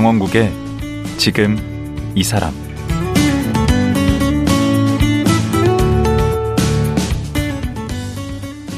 강원국의 0.00 0.50
지금 1.18 1.58
이 2.14 2.24
사람 2.24 2.54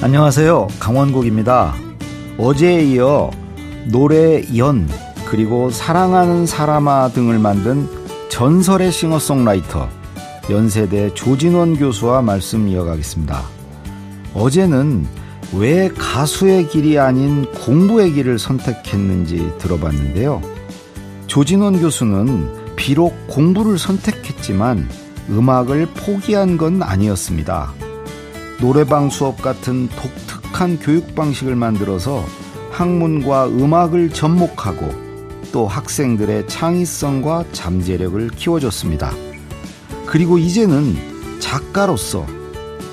안녕하세요. 0.03 0.67
강원국입니다. 0.81 1.77
어제에 2.39 2.83
이어 2.87 3.31
노래 3.85 4.43
연 4.57 4.89
그리고 5.31 5.71
사랑하는 5.71 6.45
사람아 6.45 7.11
등을 7.11 7.39
만든 7.39 7.89
전설의 8.29 8.91
싱어송라이터 8.91 9.89
연세대 10.51 11.15
조진원 11.15 11.77
교수와 11.77 12.23
말씀 12.23 12.67
이어가겠습니다. 12.67 13.41
어제는 14.35 15.07
왜 15.55 15.89
가수의 15.89 16.69
길이 16.69 16.99
아닌 16.99 17.45
공부의 17.65 18.13
길을 18.13 18.41
선택했는지 18.41 19.53
들어봤는데요. 19.59 20.62
조진원 21.33 21.81
교수는 21.81 22.77
비록 22.77 23.27
공부를 23.27 23.79
선택했지만 23.79 24.87
음악을 25.31 25.87
포기한 25.95 26.59
건 26.59 26.83
아니었습니다. 26.83 27.73
노래방 28.61 29.09
수업 29.09 29.41
같은 29.41 29.89
독특한 29.89 30.79
교육 30.79 31.15
방식을 31.15 31.57
만들어서 31.57 32.23
학문과 32.71 33.47
음악을 33.47 34.11
접목하고 34.11 34.91
또 35.53 35.67
학생들의 35.67 36.49
창의성과 36.49 37.47
잠재력을 37.53 38.29
키워줬습니다. 38.29 39.11
그리고 40.05 40.37
이제는 40.37 40.95
작가로서 41.41 42.27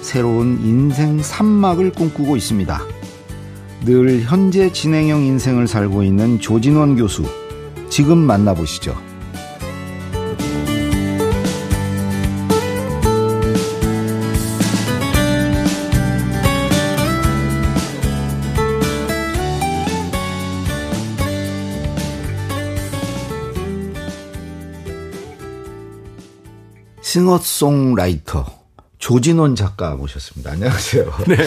새로운 0.02 0.62
인생 0.64 1.22
산막을 1.22 1.92
꿈꾸고 1.92 2.38
있습니다. 2.38 2.81
늘 3.84 4.22
현재 4.22 4.72
진행형 4.72 5.26
인생을 5.26 5.68
살고 5.68 6.03
있는 6.03 6.40
조진원 6.40 6.96
교수, 6.96 7.26
지금 7.90 8.18
만나보시죠. 8.20 8.95
싱어송라이터 27.02 28.46
조진원 29.00 29.56
작가 29.56 29.96
모셨습니다. 29.96 30.52
안녕하세요. 30.52 31.12
네. 31.28 31.38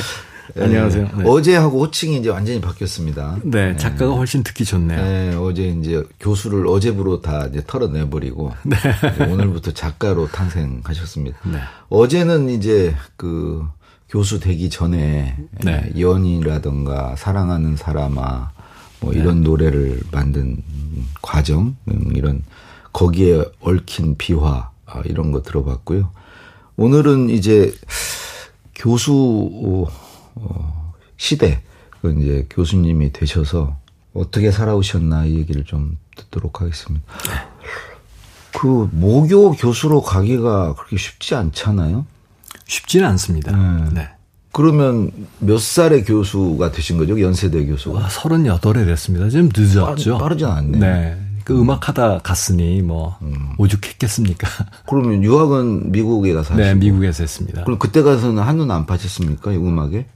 안녕하세요. 0.58 1.08
네. 1.18 1.24
어제하고 1.24 1.84
호칭이 1.84 2.18
이제 2.18 2.28
완전히 2.28 2.60
바뀌었습니다. 2.60 3.38
네, 3.44 3.76
작가가 3.76 4.12
훨씬 4.14 4.42
듣기 4.42 4.64
좋네요. 4.64 5.02
네, 5.02 5.34
어제 5.36 5.68
이제 5.68 6.02
교수를 6.20 6.66
어제부로 6.66 7.20
다 7.22 7.46
이제 7.46 7.62
털어내버리고 7.66 8.52
네. 8.64 8.76
오늘부터 9.24 9.72
작가로 9.72 10.28
탄생하셨습니다. 10.28 11.38
네. 11.44 11.58
어제는 11.88 12.50
이제 12.50 12.94
그 13.16 13.64
교수 14.08 14.40
되기 14.40 14.68
전에 14.68 15.36
네. 15.64 15.90
연이라든가 15.98 17.16
사랑하는 17.16 17.76
사람아 17.76 18.50
뭐 19.00 19.12
이런 19.12 19.40
네. 19.42 19.48
노래를 19.48 20.00
만든 20.10 20.62
과정 21.22 21.76
음, 21.88 22.12
이런 22.14 22.42
거기에 22.92 23.42
얽힌 23.60 24.16
비화 24.18 24.70
아, 24.86 25.02
이런 25.06 25.32
거 25.32 25.42
들어봤고요. 25.42 26.10
오늘은 26.76 27.30
이제 27.30 27.72
교수 28.74 29.86
어, 30.34 30.92
시대 31.16 31.62
그 32.00 32.14
이제 32.18 32.46
교수님이 32.50 33.12
되셔서 33.12 33.76
어떻게 34.14 34.50
살아오셨나 34.50 35.26
이 35.26 35.36
얘기를 35.36 35.64
좀 35.64 35.96
듣도록 36.16 36.60
하겠습니다. 36.60 37.04
그 38.58 38.88
모교 38.92 39.52
교수로 39.52 40.02
가기가 40.02 40.74
그렇게 40.74 40.96
쉽지 40.96 41.34
않잖아요. 41.34 42.06
쉽지는 42.66 43.06
않습니다. 43.08 43.52
네. 43.52 43.88
네. 43.94 44.08
그러면 44.52 45.10
몇 45.38 45.58
살의 45.58 46.04
교수가 46.04 46.72
되신 46.72 46.98
거죠? 46.98 47.18
연세대 47.18 47.64
교수가? 47.64 48.06
38에 48.08 48.84
됐습니다. 48.84 49.30
좀 49.30 49.48
늦었죠. 49.56 50.18
빠르, 50.18 50.36
진 50.36 50.46
않네. 50.46 50.78
네. 50.78 51.18
그 51.44 51.60
음 51.60 51.70
악하다 51.70 52.20
갔으니 52.20 52.82
뭐 52.82 53.16
음. 53.22 53.54
오죽했겠습니까? 53.58 54.48
그러면 54.88 55.22
유학은 55.24 55.90
미국에 55.92 56.32
가서 56.34 56.54
네, 56.54 56.62
하시고. 56.64 56.78
네, 56.78 56.86
미국에서 56.86 57.22
했습니다. 57.22 57.64
그럼 57.64 57.78
그때 57.78 58.02
가서는 58.02 58.42
한눈 58.42 58.70
안 58.70 58.86
파셨습니까? 58.86 59.52
이 59.52 59.56
음악에? 59.56 60.06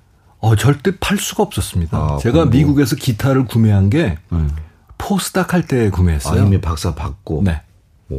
어, 0.47 0.55
절대 0.57 0.93
팔 1.01 1.19
수가 1.19 1.43
없었습니다. 1.43 1.97
아, 1.97 2.19
제가 2.21 2.43
공부. 2.45 2.57
미국에서 2.57 2.95
기타를 2.97 3.47
구매한 3.47 3.91
게 3.91 4.17
음. 4.33 4.51
포스닥 4.97 5.53
할 5.55 5.67
때 5.67 5.91
구매했어요. 5.91 6.43
아, 6.43 6.47
이미 6.47 6.61
박사 6.61 6.95
받고. 6.95 7.43
네. 7.45 7.61
오, 8.11 8.17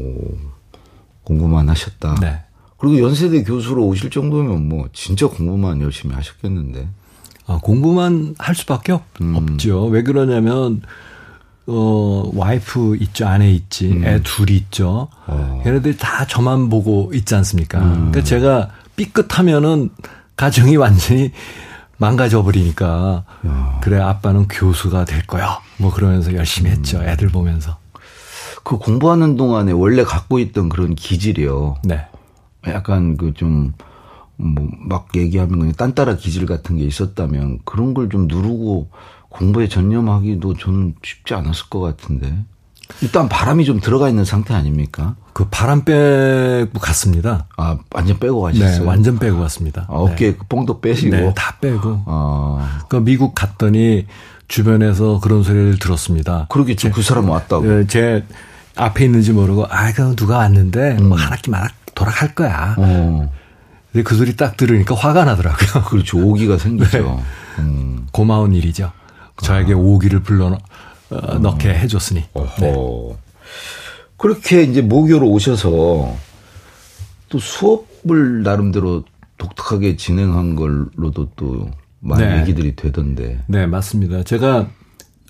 공부만 1.23 1.69
하셨다. 1.69 2.15
네. 2.21 2.41
그리고 2.77 3.01
연세대 3.01 3.43
교수로 3.43 3.85
오실 3.87 4.09
정도면 4.11 4.67
뭐 4.67 4.89
진짜 4.93 5.25
공부만 5.27 5.81
열심히 5.81 6.13
하셨겠는데. 6.15 6.87
아, 7.47 7.59
공부만 7.63 8.35
할 8.37 8.55
수밖에 8.55 8.91
없, 8.91 9.03
음. 9.21 9.35
없죠. 9.35 9.85
왜 9.85 10.03
그러냐면 10.03 10.81
어, 11.65 12.29
와이프 12.33 12.97
있죠, 13.01 13.25
아내 13.25 13.51
있지, 13.51 13.87
음. 13.89 14.03
애 14.05 14.21
둘이 14.21 14.57
있죠. 14.57 15.07
어. 15.27 15.61
걔네들 15.63 15.95
다 15.97 16.27
저만 16.27 16.67
보고 16.69 17.09
있지 17.13 17.35
않습니까? 17.35 17.79
음. 17.79 17.93
그러니까 18.11 18.23
제가 18.23 18.69
삐끗하면은 18.97 19.89
가정이 20.35 20.75
완전히 20.75 21.31
망가져 21.97 22.43
버리니까 22.43 23.23
그래 23.81 23.99
아빠는 23.99 24.47
교수가 24.47 25.05
될 25.05 25.25
거야. 25.25 25.59
뭐 25.77 25.91
그러면서 25.93 26.33
열심히 26.33 26.69
했죠. 26.71 26.99
음. 26.99 27.07
애들 27.07 27.29
보면서. 27.29 27.77
그 28.63 28.77
공부하는 28.77 29.35
동안에 29.37 29.71
원래 29.71 30.03
갖고 30.03 30.39
있던 30.39 30.69
그런 30.69 30.93
기질이요. 30.95 31.77
네. 31.83 32.05
약간 32.67 33.15
그좀 33.17 33.73
뭐막 34.35 35.09
얘기하면 35.15 35.59
그냥 35.59 35.73
딴따라 35.73 36.15
기질 36.17 36.45
같은 36.45 36.77
게 36.77 36.83
있었다면 36.83 37.59
그런 37.65 37.93
걸 37.93 38.09
좀 38.09 38.27
누르고 38.27 38.89
공부에 39.29 39.67
전념하기도 39.67 40.55
저는 40.57 40.95
쉽지 41.03 41.33
않았을 41.33 41.69
것 41.69 41.79
같은데. 41.79 42.35
일단 43.01 43.29
바람이 43.29 43.65
좀 43.65 43.79
들어가 43.79 44.09
있는 44.09 44.25
상태 44.25 44.53
아닙니까? 44.53 45.15
그 45.33 45.45
바람 45.49 45.83
빼고 45.85 46.79
갔습니다. 46.79 47.45
아, 47.57 47.77
완전 47.93 48.17
빼고 48.17 48.41
가셨어요? 48.41 48.79
네, 48.79 48.85
완전 48.85 49.19
빼고 49.19 49.39
갔습니다. 49.39 49.85
아, 49.87 49.93
어깨 49.93 50.31
네. 50.31 50.37
뽕도 50.49 50.81
빼시고? 50.81 51.15
네, 51.15 51.33
다 51.35 51.57
빼고. 51.61 52.03
아. 52.07 52.81
그 52.89 52.97
미국 52.97 53.35
갔더니 53.35 54.07
주변에서 54.47 55.19
그런 55.19 55.43
소리를 55.43 55.77
들었습니다. 55.79 56.47
그러겠죠. 56.49 56.91
그 56.91 57.01
사람 57.01 57.29
왔다고. 57.29 57.65
네, 57.65 57.87
제 57.87 58.23
앞에 58.75 59.05
있는지 59.05 59.31
모르고, 59.31 59.65
아, 59.69 59.91
그 59.91 60.15
누가 60.15 60.37
왔는데, 60.37 60.93
뭐 60.95 61.03
음. 61.03 61.09
뭐, 61.09 61.17
한 61.17 61.31
학기 61.31 61.51
만 61.51 61.67
돌아갈 61.93 62.33
거야. 62.33 62.75
어. 62.77 63.31
근데 63.91 64.03
그 64.03 64.15
소리 64.15 64.35
딱 64.35 64.57
들으니까 64.57 64.95
화가 64.95 65.25
나더라고요. 65.25 65.83
그렇죠. 65.85 66.17
오기가 66.19 66.57
생기죠. 66.57 66.97
네. 67.57 67.63
음. 67.63 68.07
고마운 68.11 68.53
일이죠. 68.53 68.91
저에게 69.37 69.73
아. 69.73 69.77
오기를 69.77 70.21
불러 70.21 70.57
어, 71.09 71.39
넣게 71.39 71.69
해줬으니. 71.69 72.23
네. 72.59 72.73
그렇게 74.17 74.63
이제 74.63 74.81
모교로 74.81 75.29
오셔서 75.29 76.15
또 77.29 77.39
수업을 77.39 78.43
나름대로 78.43 79.03
독특하게 79.37 79.95
진행한 79.95 80.55
걸로도 80.55 81.29
또 81.35 81.69
많은 81.99 82.27
네. 82.27 82.41
얘기들이 82.41 82.75
되던데. 82.75 83.43
네, 83.47 83.67
맞습니다. 83.67 84.23
제가 84.23 84.67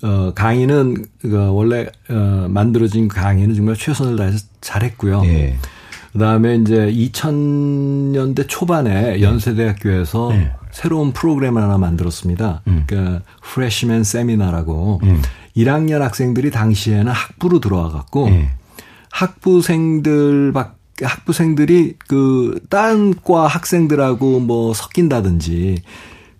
어, 0.02 0.32
강의는 0.34 1.04
그 1.20 1.52
원래 1.52 1.88
어, 2.08 2.46
만들어진 2.48 3.08
강의는 3.08 3.54
정말 3.54 3.74
최선을 3.76 4.16
다해서 4.16 4.46
잘했고요. 4.60 5.22
네. 5.22 5.58
그다음에 6.12 6.56
이제 6.56 6.90
2000년대 6.90 8.46
초반에 8.48 9.20
연세대학교에서 9.20 10.30
네. 10.30 10.52
새로운 10.70 11.12
프로그램을 11.12 11.62
하나 11.62 11.78
만들었습니다. 11.78 12.62
음. 12.66 12.84
그러니까 12.86 13.22
프레시맨 13.42 14.04
세미나라고 14.04 15.00
음. 15.02 15.22
1학년 15.58 15.98
학생들이 15.98 16.50
당시에는 16.50 17.10
학부로 17.12 17.60
들어와 17.60 17.90
갖고 17.90 18.26
음. 18.26 18.48
학부생들 19.10 20.52
밖 20.52 20.78
학부생들이 21.00 21.94
그딴과 22.08 23.46
학생들하고 23.46 24.40
뭐 24.40 24.74
섞인다든지 24.74 25.82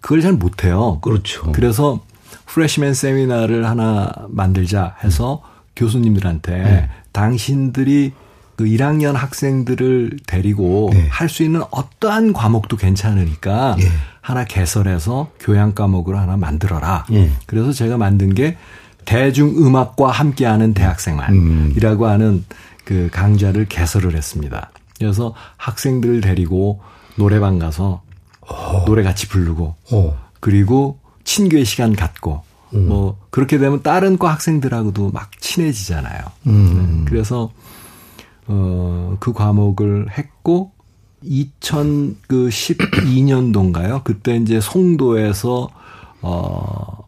그걸 0.01 0.21
잘 0.21 0.33
못해요. 0.33 0.99
그렇죠. 1.01 1.53
그래서 1.53 2.01
프레시맨 2.47 2.95
세미나를 2.95 3.67
하나 3.67 4.13
만들자 4.29 4.97
해서 5.05 5.43
음. 5.45 5.59
교수님들한테 5.77 6.59
네. 6.59 6.89
당신들이 7.13 8.13
그 8.57 8.65
1학년 8.65 9.13
학생들을 9.13 10.19
데리고 10.27 10.91
네. 10.93 11.07
할수 11.09 11.45
있는 11.45 11.63
어떠한 11.71 12.33
과목도 12.33 12.77
괜찮으니까 12.77 13.77
네. 13.79 13.85
하나 14.21 14.45
개설해서 14.45 15.31
교양 15.39 15.75
과목으로 15.75 16.19
하나 16.19 16.37
만들어라. 16.37 17.07
네. 17.09 17.31
그래서 17.47 17.73
제가 17.73 17.97
만든 17.97 18.35
게 18.35 18.57
대중음악과 19.09 20.11
함께하는 20.11 20.75
대학생만이라고 20.75 22.05
음. 22.05 22.11
하는 22.11 22.45
그 22.85 23.09
강좌를 23.11 23.65
개설을 23.67 24.15
했습니다. 24.15 24.71
그래서 24.99 25.35
학생들을 25.57 26.21
데리고 26.21 26.83
노래방 27.17 27.59
가서 27.59 28.03
오. 28.43 28.53
어. 28.53 28.85
노래 28.85 29.03
같이 29.03 29.27
부르고 29.29 29.77
오. 29.93 29.97
어. 29.97 30.15
그리고 30.41 30.99
친교의 31.25 31.65
시간 31.65 31.97
갖고 31.97 32.43
음. 32.75 32.89
뭐 32.89 33.19
그렇게 33.31 33.57
되면 33.57 33.83
다른 33.83 34.19
과 34.19 34.31
학생들하고도 34.33 35.13
막 35.13 35.31
친해지잖아요. 35.41 36.21
음. 36.49 36.99
네. 36.99 37.05
그래서 37.09 37.51
어그 38.47 39.33
과목을 39.33 40.19
했고 40.19 40.73
2012년도인가요? 41.25 44.05
그때 44.05 44.37
이제 44.37 44.61
송도에서 44.61 45.71
어 46.21 47.07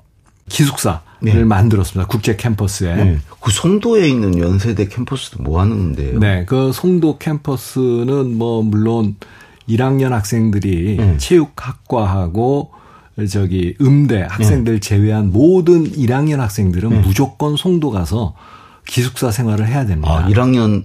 기숙사 0.49 1.03
를 1.23 1.33
네. 1.35 1.45
만들었습니다. 1.45 2.07
국제 2.09 2.37
캠퍼스에. 2.37 2.95
네. 2.95 3.19
그 3.41 3.51
송도에 3.51 4.09
있는 4.09 4.39
연세대 4.39 4.89
캠퍼스도 4.89 5.43
뭐 5.43 5.61
하는데요? 5.61 6.19
네, 6.19 6.45
그 6.47 6.73
송도 6.73 7.19
캠퍼스는 7.19 8.39
뭐 8.39 8.63
물론 8.63 9.17
1학년 9.69 10.11
학생들이 10.11 10.97
네. 10.97 11.19
체육학과하고 11.19 12.71
저기 13.29 13.77
음대 13.83 14.27
학생들 14.29 14.75
네. 14.75 14.81
제외한 14.81 15.31
모든 15.31 15.85
1학년 15.93 16.39
학생들은 16.39 16.89
네. 16.89 17.01
무조건 17.01 17.57
송도 17.57 17.91
가서 17.91 18.35
기숙사 18.87 19.31
생활을 19.31 19.67
해야 19.69 19.85
됩니다. 19.85 20.25
아, 20.25 20.29
1학년 20.29 20.85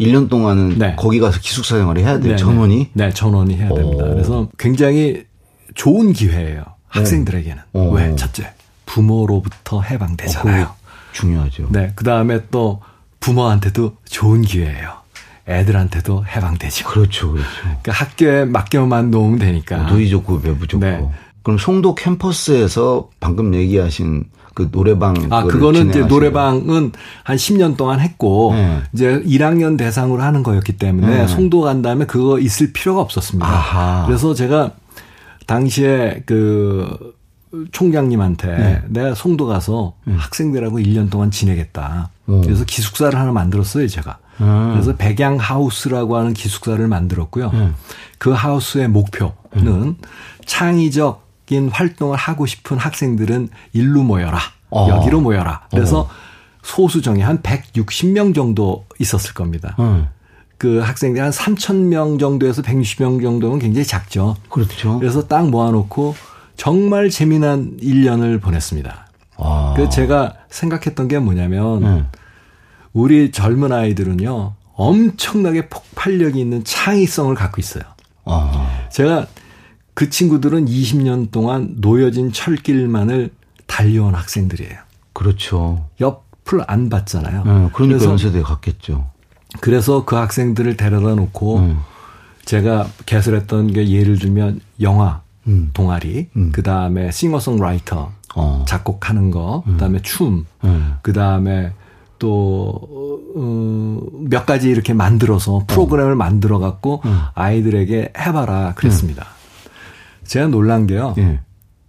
1년 0.00 0.28
동안은 0.28 0.78
네. 0.78 0.94
거기 0.96 1.20
가서 1.20 1.38
기숙사 1.40 1.76
생활을 1.76 2.02
해야 2.02 2.18
돼요. 2.18 2.32
네, 2.32 2.36
전원이? 2.36 2.90
네, 2.92 3.10
전원이 3.10 3.54
해야 3.54 3.68
됩니다. 3.72 4.04
오. 4.04 4.08
그래서 4.10 4.48
굉장히 4.58 5.24
좋은 5.74 6.12
기회예요. 6.12 6.64
학생들에게는. 6.88 7.62
오. 7.72 7.90
왜? 7.92 8.14
첫째, 8.16 8.52
부모로부터 8.86 9.82
해방되잖아요. 9.82 10.64
어, 10.64 10.76
중요하죠. 11.12 11.68
네, 11.70 11.92
그 11.94 12.04
다음에 12.04 12.40
또 12.50 12.80
부모한테도 13.20 13.96
좋은 14.08 14.42
기회예요. 14.42 14.94
애들한테도 15.48 16.24
해방되죠. 16.26 16.88
그렇죠, 16.88 17.32
그렇죠. 17.32 17.48
그러니까 17.62 17.92
학교에 17.92 18.44
맡겨만 18.46 19.10
놓으면 19.10 19.38
되니까. 19.38 19.90
누이 19.90 20.08
좋고 20.08 20.40
배부 20.40 20.66
좋고. 20.66 20.84
네. 20.84 21.08
그럼 21.42 21.58
송도 21.58 21.94
캠퍼스에서 21.94 23.10
방금 23.20 23.54
얘기하신 23.54 24.24
그 24.54 24.70
노래방 24.70 25.14
아 25.30 25.44
그거는 25.44 25.90
이제 25.90 26.00
노래방은 26.00 26.92
한 27.22 27.36
10년 27.36 27.76
동안 27.76 28.00
했고 28.00 28.52
네. 28.54 28.80
이제 28.92 29.20
1학년 29.20 29.76
대상으로 29.78 30.22
하는 30.22 30.42
거였기 30.42 30.78
때문에 30.78 31.18
네. 31.18 31.26
송도 31.28 31.60
간 31.60 31.82
다음에 31.82 32.06
그거 32.06 32.40
있을 32.40 32.72
필요가 32.72 33.02
없었습니다. 33.02 33.46
아하. 33.46 34.06
그래서 34.06 34.34
제가 34.34 34.72
당시에 35.46 36.22
그 36.26 37.14
총장님한테 37.72 38.56
네. 38.56 38.82
내가 38.88 39.14
송도 39.14 39.46
가서 39.46 39.94
네. 40.04 40.14
학생들하고 40.16 40.78
1년 40.78 41.10
동안 41.10 41.30
지내겠다. 41.30 42.10
오. 42.26 42.40
그래서 42.40 42.64
기숙사를 42.64 43.18
하나 43.18 43.32
만들었어요, 43.32 43.88
제가. 43.88 44.18
음. 44.40 44.70
그래서 44.72 44.96
백양 44.96 45.36
하우스라고 45.36 46.16
하는 46.16 46.34
기숙사를 46.34 46.86
만들었고요. 46.86 47.50
음. 47.54 47.74
그 48.18 48.30
하우스의 48.30 48.88
목표는 48.88 49.34
음. 49.56 49.96
창의적인 50.44 51.70
활동을 51.70 52.16
하고 52.16 52.46
싶은 52.46 52.78
학생들은 52.78 53.48
일로 53.72 54.02
모여라. 54.02 54.38
어. 54.70 54.88
여기로 54.90 55.20
모여라. 55.20 55.62
그래서 55.70 56.00
어. 56.00 56.08
소수정이 56.62 57.22
한 57.22 57.42
160명 57.42 58.34
정도 58.34 58.86
있었을 58.98 59.34
겁니다. 59.34 59.76
음. 59.78 60.08
그 60.58 60.78
학생들이 60.78 61.20
한 61.20 61.30
3,000명 61.30 62.18
정도에서 62.18 62.62
160명 62.62 63.22
정도는 63.22 63.58
굉장히 63.58 63.86
작죠. 63.86 64.36
그렇죠. 64.48 64.98
그래서 64.98 65.26
딱 65.26 65.48
모아놓고 65.48 66.14
정말 66.56 67.10
재미난 67.10 67.76
1년을 67.78 68.40
보냈습니다. 68.40 69.06
아. 69.38 69.74
그 69.76 69.88
제가 69.88 70.34
생각했던 70.48 71.08
게 71.08 71.18
뭐냐면 71.18 71.84
음. 71.84 72.06
우리 72.92 73.30
젊은 73.30 73.72
아이들은요 73.72 74.54
엄청나게 74.74 75.68
폭발력이 75.68 76.40
있는 76.40 76.64
창의성을 76.64 77.34
갖고 77.34 77.60
있어요. 77.60 77.84
아. 78.24 78.88
제가 78.90 79.26
그 79.94 80.10
친구들은 80.10 80.66
20년 80.66 81.30
동안 81.30 81.74
놓여진 81.78 82.32
철길만을 82.32 83.30
달려온 83.66 84.14
학생들이에요. 84.14 84.78
그렇죠. 85.14 85.88
옆을 86.00 86.62
안 86.66 86.90
봤잖아요. 86.90 87.44
네, 87.44 87.68
그러니까 87.72 88.04
연세대 88.04 88.42
갔겠죠. 88.42 89.10
그래서 89.60 90.04
그 90.04 90.16
학생들을 90.16 90.76
데려다 90.76 91.14
놓고 91.14 91.58
음. 91.58 91.78
제가 92.44 92.88
개설했던 93.06 93.72
게 93.72 93.88
예를 93.88 94.18
들면 94.18 94.60
영화 94.80 95.22
음. 95.46 95.70
동아리, 95.72 96.28
음. 96.36 96.50
그 96.52 96.62
다음에 96.62 97.10
싱어송라이터 97.10 98.12
어. 98.34 98.64
작곡하는 98.66 99.30
거, 99.30 99.62
그 99.66 99.76
다음에 99.76 100.00
춤, 100.02 100.44
그 101.02 101.12
다음에 101.12 101.72
또몇 102.18 103.32
어, 103.36 104.44
가지 104.46 104.68
이렇게 104.68 104.92
만들어서 104.92 105.64
프로그램을 105.66 106.12
어. 106.12 106.16
만들어 106.16 106.58
갖고 106.58 107.02
아이들에게 107.34 108.12
해봐라 108.18 108.74
그랬습니다. 108.74 109.26
제가 110.24 110.48
놀란 110.48 110.86
게요. 110.86 111.14
예. 111.18 111.40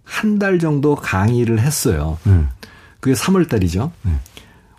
한달 0.04 0.58
정도 0.58 0.94
강의를 0.94 1.60
했어요. 1.60 2.18
그게 3.00 3.14
3월 3.14 3.48
달이죠. 3.48 3.92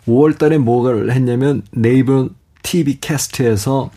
5월 0.06 0.38
달에 0.38 0.58
뭐를 0.58 1.12
했냐면 1.12 1.62
네이버 1.72 2.28
TV 2.62 3.00
캐스트에서 3.00 3.90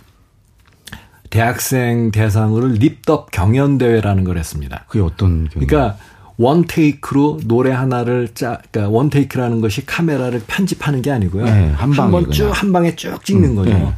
대학생 1.33 2.11
대상으로 2.11 2.67
립덥 2.67 3.31
경연 3.31 3.79
대회라는 3.79 4.23
걸 4.23 4.37
했습니다. 4.37 4.85
그게 4.87 5.03
어떤 5.03 5.49
경연? 5.49 5.67
그러니까 5.67 5.97
원 6.37 6.65
테이크로 6.65 7.39
노래 7.45 7.71
하나를 7.71 8.29
짜, 8.35 8.59
그러니까 8.69 8.95
원 8.95 9.09
테이크라는 9.09 9.59
것이 9.59 9.83
카메라를 9.83 10.43
편집하는 10.45 11.01
게 11.01 11.09
아니고요. 11.09 11.45
네, 11.45 11.71
한 11.71 11.89
방에 11.89 12.29
쭉한 12.29 12.71
방에 12.71 12.95
쭉 12.95 13.25
찍는 13.25 13.49
음, 13.49 13.55
거죠. 13.55 13.73
네. 13.73 13.93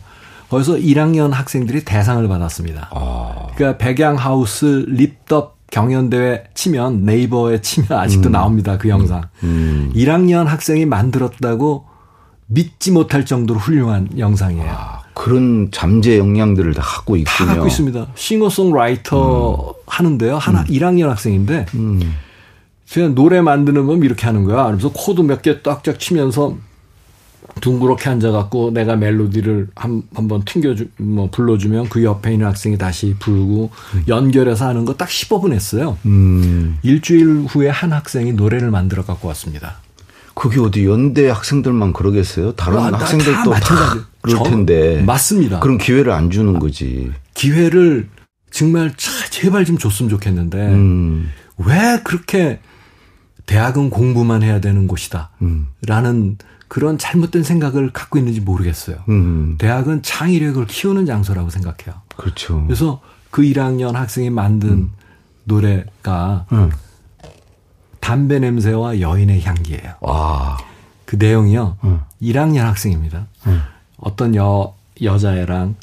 거기서 0.50 0.76
1학년 0.76 1.32
학생들이 1.32 1.84
대상을 1.84 2.26
받았습니다. 2.26 2.92
아. 2.94 3.48
그러니까 3.54 3.80
백양 3.80 4.16
하우스 4.16 4.86
lip 4.88 5.23
dub 5.23 5.58
경연 5.72 6.12
대회 6.12 6.46
치면 6.54 7.04
네이버에 7.04 7.60
치면 7.60 8.00
아직도 8.00 8.30
음. 8.30 8.32
나옵니다. 8.32 8.78
그 8.78 8.88
영상. 8.88 9.24
음. 9.44 9.92
1학년 9.94 10.46
학생이 10.46 10.86
만들었다고 10.86 11.86
믿지 12.48 12.92
못할 12.92 13.26
정도로 13.26 13.60
훌륭한 13.60 14.18
영상이에요. 14.18 14.70
아, 14.70 15.02
그런 15.16 15.70
잠재 15.72 16.20
역량들을 16.20 16.74
다 16.76 16.84
갖고 16.84 17.16
있군요. 17.16 17.36
다 17.38 17.46
갖고 17.56 17.68
있습니다. 17.68 18.08
싱어송라이터 18.16 19.56
음. 19.56 19.74
하는데요. 19.88 20.38
하나 20.38 20.62
음. 20.62 20.66
1학년 20.66 21.08
학생인데 21.08 21.66
음. 21.74 22.14
제가 22.86 23.08
노래 23.16 23.42
만드는 23.42 23.88
건 23.88 24.04
이렇게 24.04 24.26
하는 24.28 24.44
거야. 24.44 24.68
그래서 24.68 24.92
코드 24.94 25.22
몇 25.22 25.42
개 25.42 25.62
딱딱 25.64 26.00
치면서 26.00 26.56
둥그렇게 27.62 28.10
앉아갖고 28.10 28.72
내가 28.72 28.96
멜로디를 28.98 29.70
한, 29.76 30.04
한번 30.14 30.44
튕겨주, 30.44 30.88
뭐, 30.98 31.30
불러주면 31.32 31.88
그 31.90 32.04
옆에 32.04 32.34
있는 32.34 32.48
학생이 32.48 32.78
다시 32.78 33.16
부르고 33.20 33.70
음. 33.96 34.04
연결해서 34.08 34.68
하는 34.68 34.84
거 34.84 34.94
딱 34.98 35.08
15분 35.10 35.54
했어요. 35.54 35.98
음. 36.06 36.78
일주일 36.84 37.46
후에 37.48 37.70
한 37.70 37.94
학생이 37.94 38.34
노래를 38.34 38.72
만들어 38.72 39.04
갖고 39.06 39.28
왔습니다. 39.30 39.78
그게 40.36 40.60
어디 40.60 40.86
연대 40.86 41.30
학생들만 41.30 41.94
그러겠어요? 41.94 42.52
다른 42.54 42.78
아, 42.80 43.00
학생들도 43.00 43.52
다 43.54 43.96
그럴 44.22 44.44
텐데. 44.44 45.02
맞습니다. 45.02 45.60
그런 45.62 45.78
기회를 45.78 46.12
안 46.12 46.30
주는 46.30 46.60
거지. 46.60 47.12
기회를 47.34 48.10
정말 48.52 48.94
제발 49.32 49.66
좀 49.66 49.78
줬으면 49.78 50.10
좋겠는데 50.10 50.58
음. 50.58 51.32
왜 51.58 52.00
그렇게 52.04 52.60
대학은 53.46 53.90
공부만 53.90 54.44
해야 54.44 54.60
되는 54.60 54.88
곳이다. 54.88 55.32
음. 55.42 55.68
라는 55.88 56.38
그런 56.68 56.98
잘못된 56.98 57.44
생각을 57.44 57.92
갖고 57.92 58.18
있는지 58.18 58.42
모르겠어요. 58.42 58.98
음. 59.08 59.56
대학은 59.58 60.02
창의력을 60.02 60.66
키우는 60.68 61.06
장소라고 61.06 61.50
생각해요. 61.50 62.02
그렇죠. 62.18 62.64
그래서 62.66 63.02
그 63.30 63.44
1학년 63.44 63.94
학생이 63.94 64.30
만든 64.30 64.70
음. 64.70 64.92
노래가 65.46 66.46
음. 66.52 66.72
담배 68.06 68.38
냄새와 68.38 69.00
여인의 69.00 69.42
향기예요. 69.42 69.96
와. 70.00 70.60
그 71.06 71.16
내용이요. 71.16 71.78
음. 71.86 72.02
1학년 72.22 72.60
학생입니다. 72.60 73.26
음. 73.48 73.64
어떤 73.98 74.36
여 74.36 74.76
여자애랑 75.02 75.76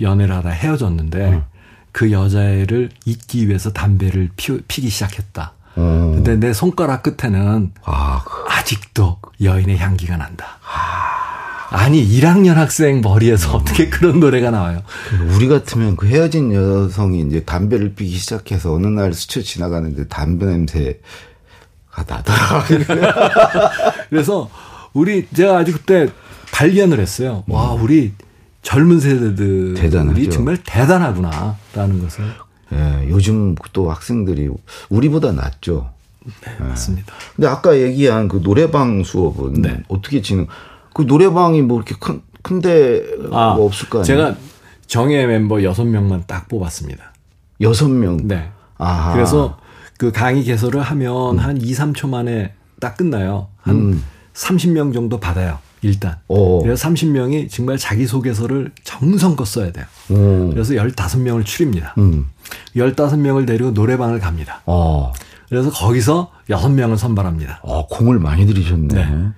연애를 0.00 0.36
하다 0.36 0.50
헤어졌는데 0.50 1.30
음. 1.30 1.42
그 1.90 2.12
여자애를 2.12 2.90
잊기 3.06 3.48
위해서 3.48 3.72
담배를 3.72 4.30
피, 4.36 4.56
피기 4.68 4.88
시작했다. 4.88 5.52
음. 5.78 6.12
근데 6.14 6.36
내 6.36 6.52
손가락 6.52 7.02
끝에는 7.02 7.72
아, 7.82 8.22
그. 8.24 8.44
아직도 8.52 9.18
여인의 9.42 9.78
향기가 9.78 10.16
난다. 10.16 10.60
아. 10.72 11.76
아니 11.76 12.06
1학년 12.06 12.54
학생 12.54 13.00
머리에서 13.00 13.50
음. 13.50 13.56
어떻게 13.56 13.88
그런 13.88 14.20
노래가 14.20 14.52
나와요? 14.52 14.82
우리 15.34 15.48
같으면 15.48 15.96
그 15.96 16.06
헤어진 16.06 16.52
여성이 16.52 17.22
이제 17.22 17.42
담배를 17.42 17.96
피기 17.96 18.16
시작해서 18.16 18.72
어느 18.72 18.86
날 18.86 19.12
스쳐 19.12 19.42
지나가는데 19.42 20.06
담배 20.06 20.46
냄새 20.46 21.00
아, 21.94 22.04
나더라. 22.06 22.64
그래서 24.10 24.50
우리 24.92 25.26
제가 25.34 25.58
아주 25.58 25.72
그때 25.72 26.08
발견을 26.52 27.00
했어요. 27.00 27.44
와, 27.48 27.72
우리 27.72 28.12
젊은 28.62 29.00
세대들이 29.00 29.74
대단하죠. 29.74 30.30
정말 30.30 30.56
대단하구나라는 30.64 32.02
것을. 32.02 32.24
예, 32.72 33.06
요즘 33.08 33.54
또 33.72 33.90
학생들이 33.90 34.48
우리보다 34.88 35.32
낫죠. 35.32 35.90
네, 36.24 36.52
예. 36.60 36.64
맞습니다. 36.64 37.12
근데 37.36 37.46
아까 37.48 37.78
얘기한 37.78 38.28
그 38.28 38.40
노래방 38.42 39.04
수업은 39.04 39.62
네. 39.62 39.82
어떻게 39.88 40.22
진행? 40.22 40.46
그 40.94 41.02
노래방이 41.02 41.62
뭐 41.62 41.76
이렇게 41.78 41.94
큰 41.98 42.22
큰데 42.42 43.02
아, 43.32 43.54
뭐 43.54 43.66
없을까요? 43.66 44.02
제가 44.02 44.36
정예 44.86 45.26
멤버 45.26 45.56
6명만 45.56 46.26
딱 46.26 46.48
뽑았습니다. 46.48 47.12
6명? 47.60 48.24
네. 48.24 48.50
아하. 48.78 49.12
그래서 49.12 49.58
그 50.04 50.12
강의 50.12 50.44
개설을 50.44 50.82
하면 50.82 51.36
음. 51.36 51.38
한 51.38 51.56
2, 51.56 51.72
3초 51.72 52.10
만에 52.10 52.52
딱 52.78 52.98
끝나요. 52.98 53.48
한 53.62 53.76
음. 53.76 54.04
30명 54.34 54.92
정도 54.92 55.18
받아요. 55.18 55.60
일단. 55.80 56.16
오. 56.28 56.62
그래서 56.62 56.86
30명이 56.86 57.50
정말 57.50 57.78
자기소개서를 57.78 58.72
정성껏 58.84 59.46
써야 59.46 59.72
돼요. 59.72 59.86
오. 60.10 60.50
그래서 60.50 60.74
15명을 60.74 61.46
추립니다. 61.46 61.94
음. 61.96 62.26
15명을 62.76 63.46
데리고 63.46 63.70
노래방을 63.70 64.18
갑니다. 64.18 64.60
어. 64.66 65.10
그래서 65.48 65.70
거기서 65.70 66.30
6명을 66.50 66.98
선발합니다. 66.98 67.60
어, 67.62 67.86
공을 67.86 68.18
많이 68.18 68.46
들이셨네. 68.46 68.94
네. 68.94 69.28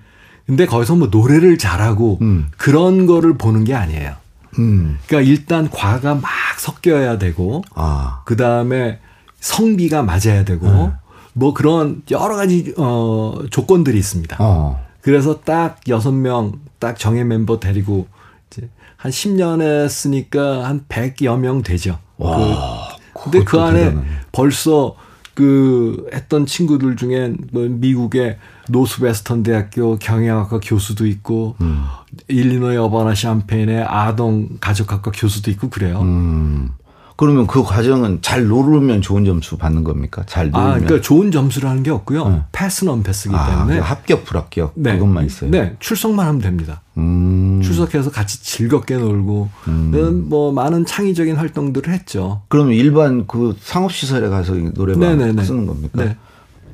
근데 0.47 0.65
거기서 0.65 0.97
뭐 0.97 1.07
노래를 1.07 1.57
잘하고 1.57 2.17
음. 2.21 2.47
그런 2.57 3.05
거를 3.05 3.37
보는 3.37 3.63
게 3.63 3.73
아니에요. 3.73 4.15
음. 4.59 4.99
그러니까 5.07 5.31
일단 5.31 5.69
과가 5.69 6.15
막 6.15 6.29
섞여야 6.57 7.17
되고 7.19 7.63
아. 7.73 8.23
그 8.25 8.35
다음에 8.35 8.99
성비가 9.39 10.03
맞아야 10.03 10.43
되고 10.45 10.67
네. 10.67 10.91
뭐 11.33 11.53
그런 11.53 12.01
여러 12.11 12.35
가지 12.35 12.73
어 12.77 13.35
조건들이 13.49 13.97
있습니다. 13.97 14.37
어. 14.39 14.79
그래서 15.01 15.39
딱 15.41 15.79
여섯 15.87 16.11
명 16.11 16.67
딱 16.79 16.97
정예 16.97 17.23
멤버 17.23 17.59
데리고 17.59 18.07
이제 18.49 18.69
한 18.95 19.11
10년 19.11 19.61
했으니까 19.61 20.65
한 20.67 20.85
100여 20.87 21.37
명 21.39 21.63
되죠. 21.63 21.99
와, 22.17 22.95
그, 23.13 23.23
근데 23.23 23.43
그 23.43 23.59
안에 23.59 23.79
대단하네. 23.85 24.07
벌써 24.31 24.95
그 25.33 26.09
했던 26.13 26.45
친구들 26.45 26.95
중에 26.95 27.33
뭐 27.51 27.63
미국의 27.63 28.37
노스웨스턴 28.69 29.43
대학교 29.43 29.97
경영학과 29.97 30.59
교수도 30.63 31.05
있고 31.05 31.55
음. 31.61 31.85
일리노이 32.27 32.77
어바나 32.77 33.13
샴페인의 33.13 33.83
아동 33.83 34.57
가족학과 34.59 35.11
교수도 35.11 35.51
있고 35.51 35.69
그래요. 35.69 36.01
음. 36.01 36.71
그러면 37.17 37.47
그 37.47 37.63
과정은 37.63 38.19
잘 38.21 38.45
노르면 38.47 39.01
좋은 39.01 39.25
점수 39.25 39.57
받는 39.57 39.83
겁니까? 39.83 40.23
잘 40.27 40.51
노르면. 40.51 40.71
아, 40.71 40.75
그러니까 40.75 41.01
좋은 41.01 41.31
점수라는 41.31 41.81
게 41.81 41.89
없고요. 41.89 42.29
네. 42.29 42.41
패스는 42.51 42.93
언패스기 42.93 43.35
아, 43.35 43.49
때문에 43.49 43.79
합격 43.79 44.23
불합격 44.23 44.73
네. 44.75 44.93
그것만 44.93 45.25
있어요. 45.25 45.49
네, 45.49 45.75
출석만 45.79 46.27
하면 46.27 46.41
됩니다. 46.41 46.81
음. 46.97 47.59
출석해서 47.63 48.11
같이 48.11 48.43
즐겁게 48.43 48.97
놀고 48.97 49.49
음. 49.67 50.25
뭐 50.29 50.51
많은 50.51 50.85
창의적인 50.85 51.35
활동들을 51.37 51.91
했죠. 51.91 52.43
그러면 52.49 52.73
일반 52.73 53.25
그 53.25 53.57
상업 53.61 53.91
시설에 53.91 54.29
가서 54.29 54.53
노래방 54.75 55.17
네네네. 55.17 55.43
쓰는 55.43 55.65
겁니까? 55.65 56.03
네. 56.03 56.15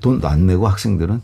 돈도 0.02 0.28
안 0.28 0.46
내고 0.46 0.68
학생들은? 0.68 1.22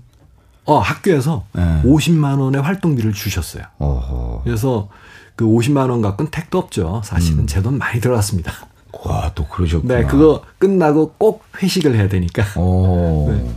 어, 0.64 0.80
학교에서 0.80 1.46
네. 1.52 1.82
50만 1.84 2.40
원의 2.40 2.62
활동비를 2.62 3.12
주셨어요. 3.12 3.64
어허. 3.80 4.42
그래서 4.46 4.88
그 5.36 5.44
50만 5.44 5.90
원 5.90 6.02
갖고는 6.02 6.32
택도 6.32 6.58
없죠. 6.58 7.02
사실은 7.04 7.40
음. 7.40 7.48
제돈 7.48 7.78
많이 7.78 8.00
들어갔습니다. 8.00 8.54
와, 9.04 9.32
또 9.36 9.46
그러셨구나. 9.48 10.00
네, 10.00 10.06
그거 10.06 10.44
끝나고 10.58 11.14
꼭 11.18 11.44
회식을 11.62 11.96
해야 11.96 12.08
되니까. 12.10 12.44
어. 12.56 13.28
네. 13.32 13.52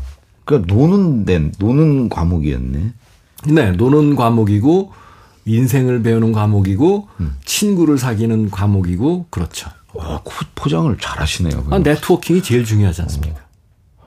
그러니까 0.44 0.75
노는 0.75 1.25
데 1.25 1.50
노는 1.58 2.08
과목이었네. 2.08 2.92
네, 3.49 3.72
노는 3.72 4.14
과목이고 4.16 4.92
인생을 5.44 6.02
배우는 6.02 6.32
과목이고 6.32 7.08
음. 7.20 7.37
친구를 7.44 7.99
사귀는 7.99 8.50
과목이고 8.50 9.26
그렇죠. 9.30 9.70
와, 9.94 10.22
포장을 10.54 10.96
잘 10.99 11.20
하시네요. 11.20 11.66
아, 11.70 11.78
네트워킹이 11.78 12.42
제일 12.42 12.64
중요하지 12.64 13.02
않습니까? 13.02 13.40
어. 13.99 14.04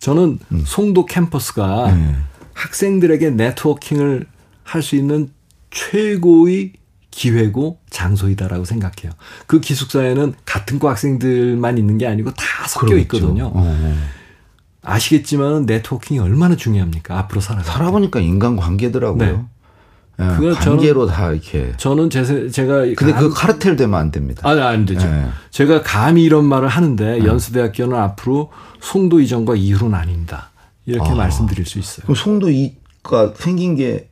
저는 0.00 0.38
음. 0.52 0.62
송도 0.66 1.06
캠퍼스가 1.06 1.92
네. 1.92 2.14
학생들에게 2.54 3.30
네트워킹을 3.30 4.26
할 4.64 4.82
수 4.82 4.96
있는 4.96 5.28
최고의 5.70 6.72
기회고 7.14 7.78
장소이다라고 7.90 8.64
생각해요. 8.64 9.12
그 9.46 9.60
기숙사에는 9.60 10.34
같은 10.44 10.80
과 10.80 10.90
학생들만 10.90 11.78
있는 11.78 11.96
게 11.96 12.08
아니고 12.08 12.32
다 12.32 12.66
섞여 12.66 12.88
그렇죠. 12.88 13.02
있거든요. 13.02 13.46
어, 13.46 13.52
어. 13.54 13.96
아시겠지만 14.82 15.64
네트워킹이 15.64 16.18
얼마나 16.18 16.56
중요합니까? 16.56 17.16
앞으로 17.20 17.40
살아 17.40 17.62
살아보니까 17.62 18.18
인간 18.18 18.56
관계더라고요. 18.56 19.26
네. 19.26 19.44
예, 20.20 20.28
그걸 20.36 20.54
관계로 20.54 21.06
저는, 21.06 21.14
다 21.14 21.32
이렇게. 21.32 21.72
저는 21.76 22.10
제, 22.10 22.48
제가. 22.50 22.80
근데 22.96 23.12
감, 23.12 23.20
그 23.20 23.30
카르텔 23.30 23.76
되면 23.76 23.98
안 23.98 24.10
됩니다. 24.10 24.48
아니, 24.48 24.60
안 24.60 24.84
되죠. 24.84 25.06
네. 25.06 25.28
제가 25.50 25.82
감히 25.82 26.24
이런 26.24 26.44
말을 26.44 26.68
하는데 26.68 27.18
네. 27.18 27.24
연수대학교는 27.24 27.96
앞으로 27.96 28.50
송도 28.80 29.20
이전과 29.20 29.54
이후로 29.54 29.88
나뉜다. 29.88 30.50
이렇게 30.86 31.10
아, 31.10 31.14
말씀드릴 31.14 31.64
수 31.64 31.78
있어요. 31.78 32.02
그럼 32.04 32.16
송도 32.16 32.50
이가 32.50 33.34
생긴 33.36 33.76
게 33.76 34.08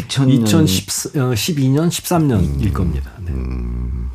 2000년 0.00 0.44
2012년 0.64 1.88
13년일 1.88 2.66
음. 2.66 2.72
겁니다. 2.72 3.10
네. 3.24 3.32
음. 3.32 4.10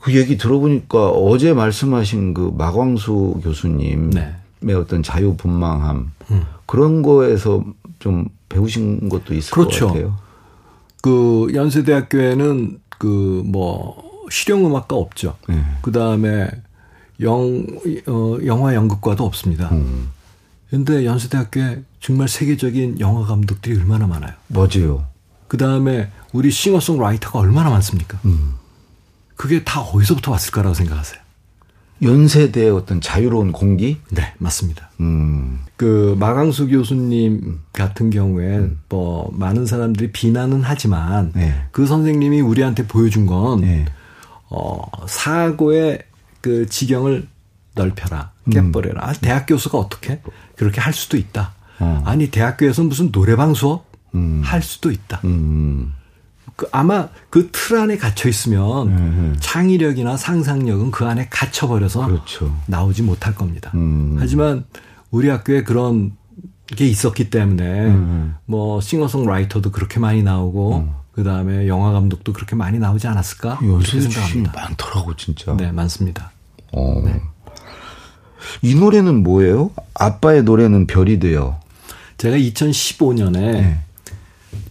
그 0.00 0.14
얘기 0.14 0.36
들어보니까 0.36 1.10
어제 1.10 1.52
말씀하신 1.52 2.34
그 2.34 2.52
마광수 2.56 3.40
교수님의 3.42 4.34
네. 4.60 4.72
어떤 4.74 5.02
자유분방함 5.02 6.12
음. 6.30 6.42
그런 6.66 7.02
거에서 7.02 7.64
좀 7.98 8.28
배우신 8.48 9.08
것도 9.08 9.34
있을 9.34 9.52
그렇죠. 9.52 9.86
것 9.86 9.92
같아요. 9.92 10.18
그 11.00 11.48
연세대학교에는 11.54 12.80
그 12.98 13.42
뭐 13.44 14.12
실용음악과 14.32 14.96
없죠. 14.96 15.36
네. 15.48 15.62
그 15.82 15.92
다음에 15.92 16.50
영 17.20 17.66
어, 18.06 18.38
영화 18.44 18.74
연극과도 18.74 19.24
없습니다. 19.24 19.68
음. 19.72 20.08
근데 20.70 21.04
연세대학교에 21.04 21.82
정말 22.02 22.28
세계적인 22.28 22.98
영화 22.98 23.24
감독들이 23.24 23.78
얼마나 23.78 24.06
많아요. 24.08 24.32
맞아요. 24.48 25.06
그 25.46 25.56
다음에 25.56 26.10
우리 26.32 26.50
싱어송라이터가 26.50 27.38
얼마나 27.38 27.70
많습니까? 27.70 28.18
음. 28.24 28.54
그게 29.36 29.62
다 29.62 29.80
어디서부터 29.80 30.32
왔을까라고 30.32 30.74
생각하세요? 30.74 31.20
연세대의 32.02 32.70
어떤 32.70 33.00
자유로운 33.00 33.52
공기? 33.52 33.98
네, 34.10 34.34
맞습니다. 34.38 34.90
음. 34.98 35.60
그 35.76 36.16
마강수 36.18 36.66
교수님 36.66 37.60
같은 37.72 38.10
경우에 38.10 38.58
음. 38.58 38.80
뭐 38.88 39.30
많은 39.32 39.66
사람들이 39.66 40.10
비난은 40.10 40.62
하지만 40.64 41.30
네. 41.36 41.66
그 41.70 41.86
선생님이 41.86 42.40
우리한테 42.40 42.88
보여준 42.88 43.26
건 43.26 43.60
네. 43.60 43.84
어, 44.50 44.82
사고의 45.06 46.00
그 46.40 46.66
지경을 46.66 47.28
넓혀라, 47.76 48.32
깨버려라. 48.50 49.08
음. 49.08 49.14
대학 49.20 49.46
교수가 49.46 49.78
어떻게? 49.78 50.20
그렇게 50.56 50.80
할 50.80 50.92
수도 50.92 51.16
있다. 51.16 51.54
어. 51.82 52.02
아니 52.04 52.30
대학교에서 52.30 52.82
무슨 52.84 53.10
노래방 53.12 53.54
수업 53.54 53.86
음. 54.14 54.40
할 54.44 54.62
수도 54.62 54.90
있다. 54.90 55.20
음. 55.24 55.94
그 56.56 56.68
아마 56.70 57.08
그 57.30 57.50
틀 57.50 57.78
안에 57.78 57.96
갇혀 57.96 58.28
있으면 58.28 58.88
음. 58.88 59.36
창의력이나 59.40 60.16
상상력은 60.16 60.90
그 60.90 61.06
안에 61.06 61.28
갇혀 61.30 61.66
버려서 61.66 62.06
그렇죠. 62.06 62.54
나오지 62.66 63.02
못할 63.02 63.34
겁니다. 63.34 63.70
음. 63.74 64.16
하지만 64.18 64.64
우리 65.10 65.28
학교에 65.28 65.62
그런 65.62 66.12
게 66.66 66.86
있었기 66.86 67.30
때문에 67.30 67.86
음. 67.86 68.34
뭐 68.46 68.80
싱어송라이터도 68.80 69.70
그렇게 69.72 69.98
많이 70.00 70.22
나오고 70.22 70.76
음. 70.76 70.92
그 71.12 71.24
다음에 71.24 71.68
영화 71.68 71.92
감독도 71.92 72.32
그렇게 72.32 72.56
많이 72.56 72.78
나오지 72.78 73.06
않았을까? 73.06 73.58
그렇게 73.58 74.00
생각합니다. 74.00 74.52
많더라고 74.54 75.14
진짜. 75.16 75.54
네, 75.56 75.70
많습니다. 75.72 76.30
어. 76.72 77.02
네. 77.04 77.20
이 78.62 78.74
노래는 78.74 79.22
뭐예요? 79.22 79.70
아빠의 79.94 80.42
노래는 80.42 80.86
별이 80.86 81.18
돼요. 81.18 81.58
제가 82.22 82.36
2015년에 82.36 83.32
네. 83.32 83.80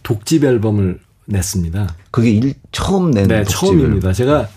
독집 0.02 0.42
앨범을 0.42 0.98
냈습니다. 1.26 1.94
그게 2.10 2.30
일, 2.30 2.54
처음 2.72 3.10
낸 3.10 3.28
네, 3.28 3.44
처음입니다. 3.44 4.14
제가 4.14 4.48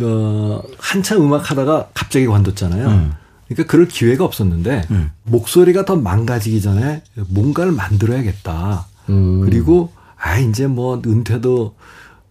어, 0.00 0.62
한참 0.76 1.22
음악 1.22 1.50
하다가 1.50 1.88
갑자기 1.94 2.26
관뒀잖아요. 2.26 2.88
음. 2.88 3.12
그러니까 3.48 3.70
그럴 3.72 3.88
기회가 3.88 4.26
없었는데 4.26 4.82
음. 4.90 5.12
목소리가 5.22 5.86
더 5.86 5.96
망가지기 5.96 6.60
전에 6.60 7.02
뭔가를 7.28 7.72
만들어야겠다. 7.72 8.86
음. 9.08 9.40
그리고 9.40 9.94
아 10.18 10.38
이제 10.38 10.66
뭐 10.66 11.00
은퇴도 11.06 11.74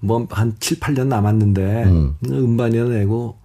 뭐 0.02 0.28
한 0.30 0.56
7, 0.60 0.82
8년 0.82 1.08
남았는데 1.08 1.84
음. 1.86 2.16
음반이나 2.30 2.90
내고 2.90 3.40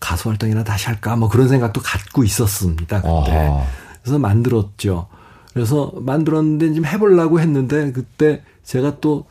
가수 0.00 0.28
활동이나 0.28 0.64
다시 0.64 0.86
할까 0.86 1.14
뭐 1.14 1.28
그런 1.28 1.46
생각도 1.46 1.80
갖고 1.82 2.24
있었습니다. 2.24 3.00
그때. 3.00 3.32
아하. 3.32 3.64
그래서 4.02 4.18
만들었죠. 4.18 5.06
그래서 5.54 5.92
만들었는데 5.96 6.74
좀 6.74 6.84
해보려고 6.84 7.40
했는데 7.40 7.92
그때 7.92 8.42
제가 8.64 8.98
또 9.00 9.24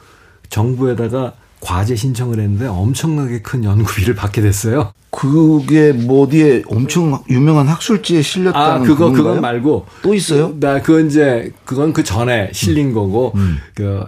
정부에다가 0.50 1.34
과제 1.60 1.96
신청을 1.96 2.40
했는데 2.40 2.68
엄청나게 2.68 3.42
큰 3.42 3.64
연구비를 3.64 4.16
받게 4.16 4.42
됐어요. 4.42 4.94
그게 5.12 5.92
뭐 5.92 6.24
어디에 6.24 6.64
엄청 6.68 7.24
유명한 7.30 7.68
학술지에 7.68 8.22
실렸다는 8.22 8.82
아 8.82 8.86
그거 8.86 9.12
그건 9.12 9.42
말고 9.42 9.86
또 10.02 10.14
있어요? 10.14 10.58
나 10.60 10.82
그건 10.82 11.08
이제 11.08 11.54
그건 11.66 11.94
그 11.94 12.04
전에 12.04 12.50
실린 12.52 12.88
음. 12.88 12.94
거고 12.94 13.34
음. 13.36 13.58
그 13.76 14.06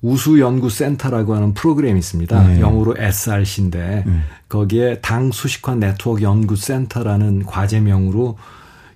우수 0.00 0.38
연구 0.38 0.70
센터라고 0.70 1.34
하는 1.34 1.54
프로그램이 1.54 1.98
있습니다. 1.98 2.46
네. 2.46 2.60
영어로 2.60 2.94
SRC인데 2.96 4.04
네. 4.06 4.20
거기에 4.48 5.00
당수식화 5.00 5.74
네트워크 5.74 6.22
연구 6.22 6.56
센터라는 6.56 7.44
과제명으로 7.44 8.38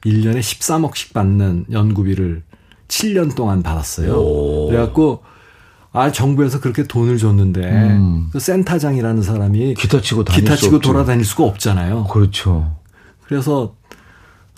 1년에 0.05 0.41
13억씩 0.41 1.13
받는 1.13 1.67
연구비를 1.71 2.43
7년 2.89 3.35
동안 3.35 3.63
받았어요. 3.63 4.15
오. 4.15 4.69
그래갖고 4.69 5.23
아 5.93 6.11
정부에서 6.11 6.61
그렇게 6.61 6.85
돈을 6.85 7.19
줬는데 7.19 7.61
음. 7.61 8.29
그 8.33 8.41
센터장이라는 8.41 9.23
사람이 9.23 9.75
기타 9.75 10.01
치고 10.01 10.25
다닐 10.25 10.43
기타 10.43 10.57
치고 10.57 10.79
돌아다닐 10.81 11.25
수가 11.25 11.45
없잖아요. 11.45 12.05
그렇죠. 12.05 12.77
그래서 13.25 13.75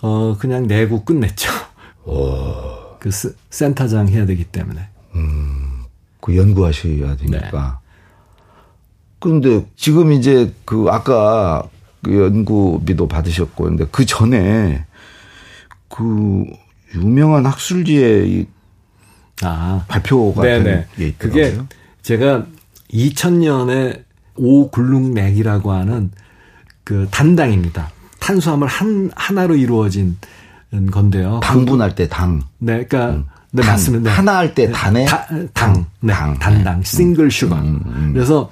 어 0.01 0.35
그냥 0.39 0.67
내고 0.67 1.03
끝냈죠. 1.03 1.49
오. 2.05 2.97
그 2.99 3.11
센터장 3.49 4.07
해야 4.09 4.25
되기 4.25 4.43
때문에. 4.45 4.87
음, 5.15 5.83
그 6.21 6.35
연구하셔야 6.35 7.15
되니까. 7.17 7.79
네. 7.81 7.85
그런데 9.19 9.65
지금 9.75 10.11
이제 10.11 10.53
그 10.65 10.87
아까 10.89 11.67
그 12.01 12.15
연구비도 12.15 13.07
받으셨고 13.07 13.63
근데 13.63 13.85
그 13.91 14.05
전에 14.05 14.85
그 15.95 16.45
유명한 16.93 17.45
학술지에 17.45 18.45
아, 19.43 19.85
발표가 19.87 20.41
네네. 20.41 20.87
게. 20.97 21.13
그게 21.17 21.57
제가 22.01 22.45
2000년에 22.91 24.03
오글룩맥이라고 24.35 25.71
하는 25.71 26.11
그 26.83 27.07
단당입니다. 27.11 27.89
탄수화물 28.19 28.67
한 28.67 29.09
하나로 29.15 29.55
이루어진 29.55 30.17
건데요. 30.91 31.39
당분할 31.41 31.95
때 31.95 32.09
당. 32.09 32.41
네, 32.57 32.85
그러니까 32.85 33.15
음. 33.15 33.25
네, 33.51 33.61
당. 33.61 33.71
맞습니다. 33.71 34.09
네. 34.09 34.15
하나 34.15 34.37
할 34.37 34.53
때 34.53 34.69
단에 34.71 35.05
다, 35.05 35.25
당, 35.53 35.85
네, 36.01 36.11
당, 36.13 36.37
단당, 36.37 36.79
네. 36.81 36.85
싱글 36.85 37.31
슈거. 37.31 37.55
음, 37.55 37.81
음. 37.85 38.11
그래서 38.13 38.51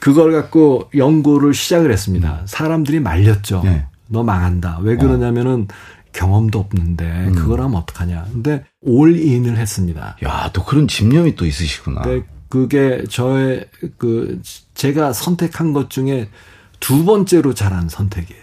그걸 0.00 0.32
갖고 0.32 0.90
연구를 0.94 1.54
시작을 1.54 1.90
했습니다. 1.90 2.42
사람들이 2.44 3.00
말렸죠. 3.00 3.62
네. 3.64 3.86
너 4.06 4.22
망한다. 4.22 4.80
왜 4.82 4.96
그러냐면은 4.96 5.66
경험도 6.14 6.58
없는데 6.58 7.04
음. 7.04 7.34
그걸 7.34 7.60
하면 7.60 7.76
어떡하냐. 7.82 8.26
근데 8.32 8.64
올인을 8.80 9.56
했습니다. 9.58 10.16
야, 10.24 10.50
또 10.52 10.64
그런 10.64 10.88
집념이 10.88 11.36
또 11.36 11.44
있으시구나. 11.44 12.02
네, 12.02 12.22
그게 12.48 13.04
저의 13.10 13.66
그 13.98 14.40
제가 14.74 15.12
선택한 15.12 15.72
것 15.72 15.90
중에 15.90 16.30
두 16.80 17.04
번째로 17.04 17.52
잘한 17.52 17.88
선택이에요. 17.88 18.42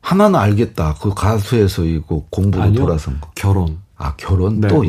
하나는 0.00 0.38
알겠다. 0.38 0.94
그 1.00 1.14
가수에서 1.14 1.84
이거 1.84 2.26
공부로 2.30 2.64
아니요, 2.64 2.80
돌아선 2.80 3.20
거. 3.20 3.30
결혼. 3.34 3.78
아 3.98 4.14
결혼 4.16 4.60
네. 4.60 4.68
또 4.68 4.84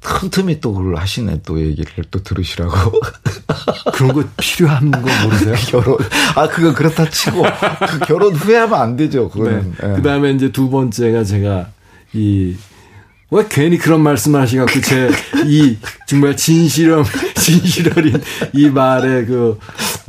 틈틈이 0.00 0.60
또 0.60 0.74
그걸 0.74 0.96
하시네 0.96 1.40
또 1.46 1.58
얘기를 1.58 2.04
또 2.10 2.22
들으시라고 2.22 3.00
그런 3.94 4.12
거 4.12 4.22
필요한 4.36 4.90
거 4.90 5.00
모르세요? 5.24 5.54
결혼 5.68 5.96
아 6.36 6.46
그건 6.46 6.74
그렇다 6.74 7.08
치고 7.08 7.42
그 7.42 7.98
결혼 8.00 8.34
후회하면 8.34 8.78
안 8.78 8.96
되죠 8.96 9.30
그거는 9.30 9.74
네. 9.80 9.88
네. 9.88 9.94
그다음에 9.96 10.32
이제 10.32 10.52
두 10.52 10.68
번째가 10.68 11.24
제가 11.24 11.68
이 12.12 12.56
왜 13.32 13.44
괜히 13.48 13.78
그런 13.78 14.00
말씀을 14.02 14.40
하시갖고 14.40 14.80
제 14.80 15.08
이 15.46 15.76
정말 16.06 16.36
진실함 16.36 17.04
진실 17.36 17.96
어린 17.96 18.20
이 18.52 18.68
말에 18.68 19.24
그 19.24 19.58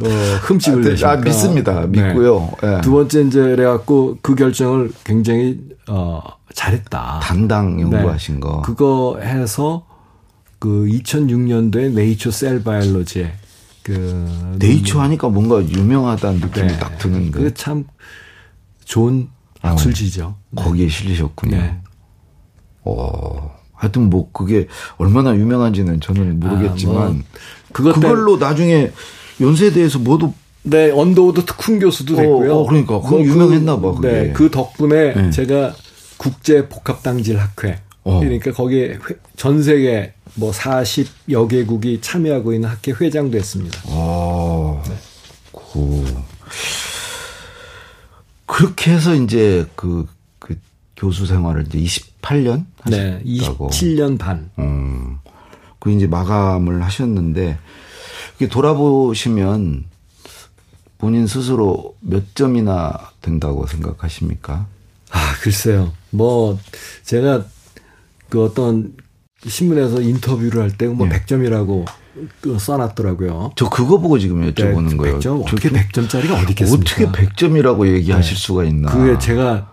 어, 0.03 0.37
흠집을 0.41 0.79
아, 0.79 0.83
네. 0.83 0.89
내십니까? 0.89 1.11
아, 1.11 1.15
믿습니다. 1.17 1.81
믿고요. 1.87 2.51
네. 2.61 2.81
두 2.81 2.91
번째 2.91 3.21
이제 3.23 3.41
그래갖고 3.41 4.17
그 4.21 4.35
결정을 4.35 4.91
굉장히 5.03 5.59
어 5.87 6.21
잘했다. 6.53 7.19
당당 7.23 7.79
연구하신 7.79 8.35
네. 8.35 8.39
거. 8.41 8.61
그거 8.61 9.19
해서 9.21 9.85
그 10.59 10.87
2006년도에 10.89 11.91
네이처 11.91 12.31
셀 12.31 12.63
바이올로지에 12.63 13.33
그 13.83 14.55
네이처 14.59 15.01
하니까 15.01 15.29
뭔가 15.29 15.63
유명하다는 15.63 16.39
느낌이 16.39 16.67
네. 16.67 16.79
딱 16.79 16.97
드는데. 16.97 17.39
그참 17.39 17.85
좋은 18.85 19.29
학술지죠. 19.61 20.35
어, 20.55 20.61
거기에 20.63 20.87
실리셨군요. 20.87 21.57
네. 21.57 21.81
어. 22.83 23.61
하여튼 23.81 24.11
뭐 24.11 24.29
그게 24.31 24.67
얼마나 24.97 25.35
유명한지는 25.35 26.01
저는 26.01 26.39
모르겠지만 26.39 26.97
아, 26.97 27.09
뭐 27.09 27.21
그걸로 27.71 28.37
나중에 28.37 28.91
연세대에서 29.41 29.99
모두 29.99 30.33
네, 30.63 30.91
언더우드 30.91 31.45
특훈 31.45 31.79
교수도 31.79 32.15
됐고요. 32.15 32.53
어, 32.53 32.59
어 32.59 32.67
그러니까. 32.67 33.01
그 33.01 33.19
유명했나 33.19 33.79
봐, 33.79 33.93
그게. 33.93 34.07
네, 34.07 34.31
그 34.33 34.51
덕분에 34.51 35.13
네. 35.13 35.29
제가 35.31 35.73
국제 36.17 36.67
복합당질 36.69 37.39
학회 37.39 37.79
어. 38.03 38.19
그러니까 38.19 38.51
거기에 38.51 38.99
전 39.35 39.63
세계 39.63 40.13
뭐 40.35 40.51
40여 40.51 41.49
개국이 41.49 41.99
참여하고 42.01 42.53
있는 42.53 42.69
학회 42.69 42.91
회장도 42.91 43.37
했습니다. 43.37 43.79
아. 43.87 44.81
네. 44.87 44.95
그. 45.51 46.05
그렇게 48.45 48.91
해서 48.91 49.15
이제 49.15 49.65
그, 49.75 50.05
그 50.37 50.57
교수 50.95 51.25
생활을 51.25 51.65
이제 51.67 51.79
28년 51.79 52.65
하셨다고. 52.81 52.89
네, 52.89 53.21
27년 53.23 54.17
반. 54.17 54.51
음. 54.59 55.17
그 55.79 55.91
이제 55.91 56.05
마감을 56.05 56.83
하셨는데 56.83 57.57
돌아보시면 58.47 59.85
본인 60.97 61.27
스스로 61.27 61.95
몇 61.99 62.35
점이나 62.35 63.11
된다고 63.21 63.65
생각하십니까? 63.67 64.67
아, 65.11 65.33
글쎄요. 65.41 65.91
뭐, 66.11 66.59
제가 67.03 67.45
그 68.29 68.43
어떤 68.43 68.93
신문에서 69.45 70.01
인터뷰를 70.01 70.61
할 70.61 70.77
때뭐 70.77 71.07
네. 71.07 71.19
100점이라고 71.19 71.85
그 72.41 72.59
써놨더라고요. 72.59 73.53
저 73.55 73.69
그거 73.69 73.99
보고 73.99 74.19
지금 74.19 74.41
여쭤보는 74.51 74.89
네, 74.91 74.97
거예요. 74.97 75.19
100점? 75.19 75.41
어떻게 75.41 75.69
100점짜리가 75.69 76.43
어디 76.43 76.51
있겠습니까? 76.51 77.09
어떻게 77.09 77.25
100점이라고 77.25 77.87
얘기하실 77.95 78.35
네. 78.35 78.39
수가 78.39 78.63
있나. 78.65 78.91
그게 78.91 79.17
제가 79.17 79.71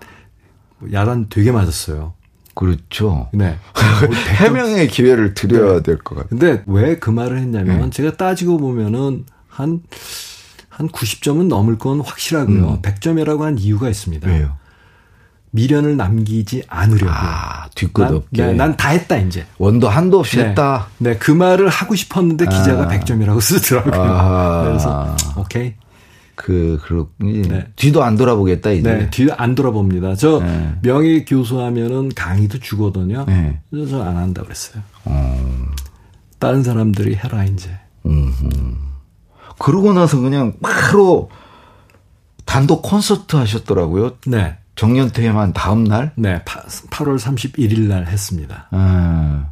야단 0.93 1.29
되게 1.29 1.53
맞았어요. 1.53 2.15
그렇죠. 2.59 3.29
네. 3.33 3.57
해명의 4.41 4.89
기회를 4.89 5.35
드려야 5.35 5.75
네. 5.75 5.83
될것 5.85 6.19
같아요. 6.19 6.29
근데 6.29 6.63
왜 6.67 6.97
그 6.99 7.11
말을 7.11 7.39
했냐면 7.39 7.83
네. 7.83 7.91
제가 7.91 8.17
따지고 8.17 8.59
보면은 8.59 9.25
한, 9.49 9.81
한 10.69 10.89
90점은 10.89 11.47
넘을 11.47 11.79
건 11.79 12.01
확실하고요. 12.01 12.69
음. 12.69 12.83
100점이라고 12.83 13.43
한 13.43 13.59
이유가 13.59 13.89
있습니다. 13.89 14.29
왜요? 14.29 14.57
미련을 15.53 15.97
남기지 15.97 16.65
않으려고. 16.69 17.13
아, 17.13 17.69
뒤끝 17.77 18.03
없게. 18.03 18.53
난다 18.55 18.89
했다, 18.89 19.17
이제. 19.19 19.47
원도 19.59 19.89
한도 19.89 20.19
없이 20.19 20.39
네. 20.39 20.47
했다. 20.49 20.89
네, 20.99 21.17
그 21.17 21.31
말을 21.31 21.69
하고 21.69 21.95
싶었는데 21.95 22.47
기자가 22.47 22.83
아. 22.85 22.89
100점이라고 22.89 23.41
쓰더라고요. 23.41 24.03
아. 24.03 24.65
그래서, 24.65 25.17
오케이. 25.37 25.75
그, 26.39 26.81
그, 26.85 27.11
네. 27.19 27.67
뒤도 27.75 28.05
안 28.05 28.17
돌아보겠다, 28.17 28.71
이제. 28.71 28.89
네, 28.89 29.11
뒤도 29.11 29.35
안 29.37 29.57
돌아봅니다. 29.57 30.15
저 30.15 30.39
네. 30.39 30.73
명예 30.83 31.25
교수 31.25 31.61
하면은 31.61 32.11
강의도 32.15 32.59
주거든요. 32.61 33.25
네. 33.27 33.61
그래서 33.69 33.99
저안 33.99 34.17
한다 34.17 34.43
그랬어요. 34.45 34.81
어. 35.05 35.67
다른 36.39 36.63
사람들이 36.63 37.17
해라, 37.17 37.45
이제. 37.45 37.71
음흠. 38.07 38.49
그러고 39.59 39.93
나서 39.93 40.21
그냥 40.21 40.55
바로 40.63 41.29
단독 42.45 42.83
콘서트 42.83 43.35
하셨더라고요. 43.35 44.13
네. 44.29 44.59
정년퇴임한 44.77 45.55
다음 45.55 45.83
날? 45.83 46.13
네, 46.15 46.41
8월 46.45 47.19
31일 47.19 47.89
날 47.89 48.07
했습니다. 48.07 48.69
아, 48.71 49.51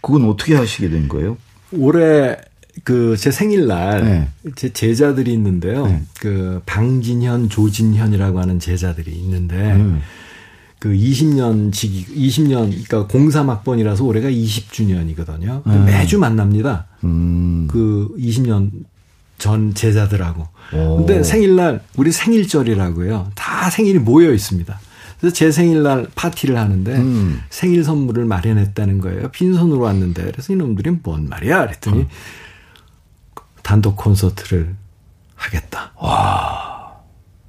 그건 0.00 0.28
어떻게 0.28 0.54
하시게 0.54 0.88
된 0.88 1.08
거예요? 1.08 1.36
올해 1.72 2.36
그 2.84 3.16
제 3.18 3.30
생일날 3.30 4.04
네. 4.04 4.28
제 4.54 4.72
제자들이 4.72 5.32
있는데요. 5.32 5.86
네. 5.86 6.02
그 6.20 6.60
방진현, 6.66 7.48
조진현이라고 7.48 8.40
하는 8.40 8.58
제자들이 8.58 9.10
있는데 9.12 9.56
음. 9.74 10.00
그 10.78 10.90
20년 10.90 11.72
지기 11.72 12.06
20년 12.28 12.70
그러니까 12.86 13.06
03학번이라서 13.08 14.04
올해가 14.06 14.28
20주년이거든요. 14.28 15.66
음. 15.66 15.84
매주 15.84 16.18
만납니다. 16.18 16.86
음. 17.04 17.66
그 17.70 18.14
20년 18.18 18.70
전 19.38 19.74
제자들하고. 19.74 20.46
오. 20.74 20.96
근데 20.98 21.22
생일날 21.22 21.82
우리 21.96 22.12
생일절이라고요. 22.12 23.32
다 23.34 23.70
생일이 23.70 23.98
모여 23.98 24.32
있습니다. 24.32 24.78
그래서 25.18 25.34
제 25.34 25.50
생일날 25.50 26.06
파티를 26.14 26.56
하는데 26.56 26.94
음. 26.96 27.40
생일 27.50 27.82
선물을 27.82 28.24
마련했다는 28.24 28.98
거예요. 29.00 29.28
빈손으로 29.32 29.80
왔는데 29.80 30.30
그래서 30.30 30.52
이놈들이 30.52 30.98
뭔 31.02 31.28
말이야? 31.28 31.66
그랬더니 31.66 32.00
음. 32.02 32.06
단독 33.68 33.96
콘서트를 33.96 34.74
하겠다. 35.34 35.92
와. 35.96 36.90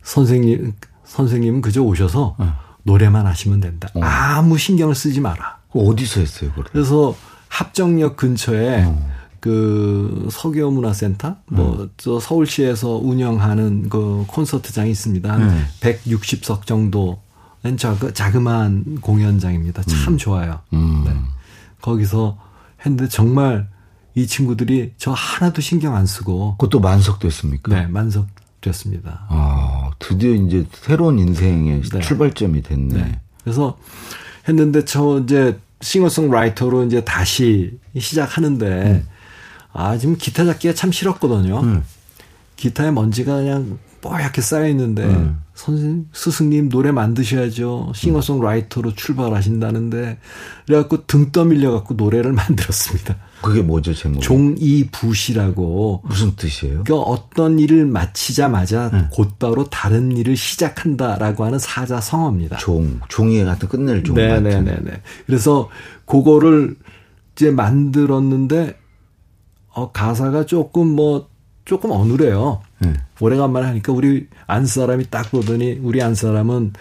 선생님 0.03 0.73
선생님은 1.05 1.61
그저 1.61 1.81
오셔서 1.81 2.35
음. 2.41 2.51
노래만 2.83 3.25
하시면 3.25 3.61
된다. 3.61 3.87
어. 3.93 4.01
아무 4.03 4.57
신경을 4.57 4.95
쓰지 4.95 5.21
마라. 5.21 5.59
어디서 5.73 6.19
했어요, 6.19 6.49
그걸? 6.49 6.65
그래서 6.73 7.15
합정역 7.47 8.17
근처에 8.17 8.83
어. 8.83 9.09
그 9.39 10.27
서교 10.29 10.69
문화센터 10.71 11.37
뭐저 11.45 12.15
음. 12.15 12.19
서울시에서 12.19 12.97
운영하는 12.97 13.87
그 13.87 14.25
콘서트장이 14.27 14.91
있습니다. 14.91 15.31
한 15.31 15.41
음. 15.41 15.65
160석 15.79 16.65
정도 16.65 17.21
자그 17.77 18.13
자그마한 18.13 18.99
공연장입니다. 18.99 19.83
참 19.83 20.15
음. 20.15 20.17
좋아요. 20.17 20.59
음. 20.73 21.03
네. 21.05 21.13
거기서 21.81 22.37
했는데 22.81 23.07
정말 23.07 23.69
이 24.19 24.27
친구들이 24.27 24.93
저 24.97 25.11
하나도 25.11 25.61
신경 25.61 25.95
안 25.95 26.05
쓰고 26.05 26.57
그것도 26.57 26.81
만석됐습니까? 26.81 27.73
네, 27.73 27.87
만석됐습니다. 27.87 29.27
아, 29.29 29.91
드디어 29.97 30.33
이제 30.33 30.65
새로운 30.73 31.19
인생의 31.19 31.81
네. 31.81 31.99
출발점이 32.01 32.61
됐네. 32.61 32.93
네. 32.93 33.21
그래서 33.43 33.77
했는데 34.47 34.83
저 34.83 35.21
이제 35.23 35.57
싱어송라이터로 35.81 36.85
이제 36.85 37.03
다시 37.05 37.79
시작하는데 37.97 38.65
음. 38.65 39.07
아, 39.71 39.97
지금 39.97 40.17
기타 40.17 40.43
잡기가 40.43 40.73
참 40.73 40.91
싫었거든요. 40.91 41.61
음. 41.61 41.83
기타에 42.57 42.91
먼지가 42.91 43.37
그냥 43.37 43.79
뽀얗게 44.01 44.41
쌓여 44.41 44.67
있는데 44.69 45.03
음. 45.03 45.41
선생님, 45.53 46.07
스승님 46.13 46.69
노래 46.69 46.91
만드셔야죠. 46.91 47.91
싱어송라이터로 47.93 48.95
출발하신다는데 48.95 50.17
그래갖고 50.65 51.05
등 51.05 51.31
떠밀려갖고 51.31 51.95
노래를 51.95 52.31
만들었습니다. 52.33 53.17
그게 53.41 53.61
뭐죠, 53.61 53.93
제목? 53.93 54.21
종이부시라고. 54.21 56.03
무슨 56.05 56.35
뜻이에요? 56.35 56.83
그러니까 56.83 56.95
어떤 57.09 57.59
일을 57.59 57.85
마치자마자 57.85 58.89
네. 58.91 59.07
곧바로 59.11 59.65
다른 59.65 60.15
일을 60.15 60.35
시작한다라고 60.35 61.45
하는 61.45 61.59
사자성어입니다. 61.59 62.57
종, 62.57 62.99
종이 63.09 63.43
같은 63.43 63.67
끝낼 63.67 64.03
종. 64.03 64.15
네네네네. 64.15 65.01
그래서 65.25 65.69
그거를 66.05 66.75
이제 67.35 67.51
만들었는데 67.51 68.77
어, 69.69 69.91
가사가 69.91 70.45
조금 70.45 70.87
뭐 70.87 71.29
조금 71.69 71.91
어눌해요. 71.91 72.61
네. 72.79 72.93
오래간만에 73.19 73.67
하니까 73.67 73.93
우리 73.93 74.25
안 74.47 74.65
사람이 74.65 75.11
딱 75.11 75.29
보더니 75.29 75.79
우리 75.83 76.01
안 76.01 76.15
사람은 76.15 76.73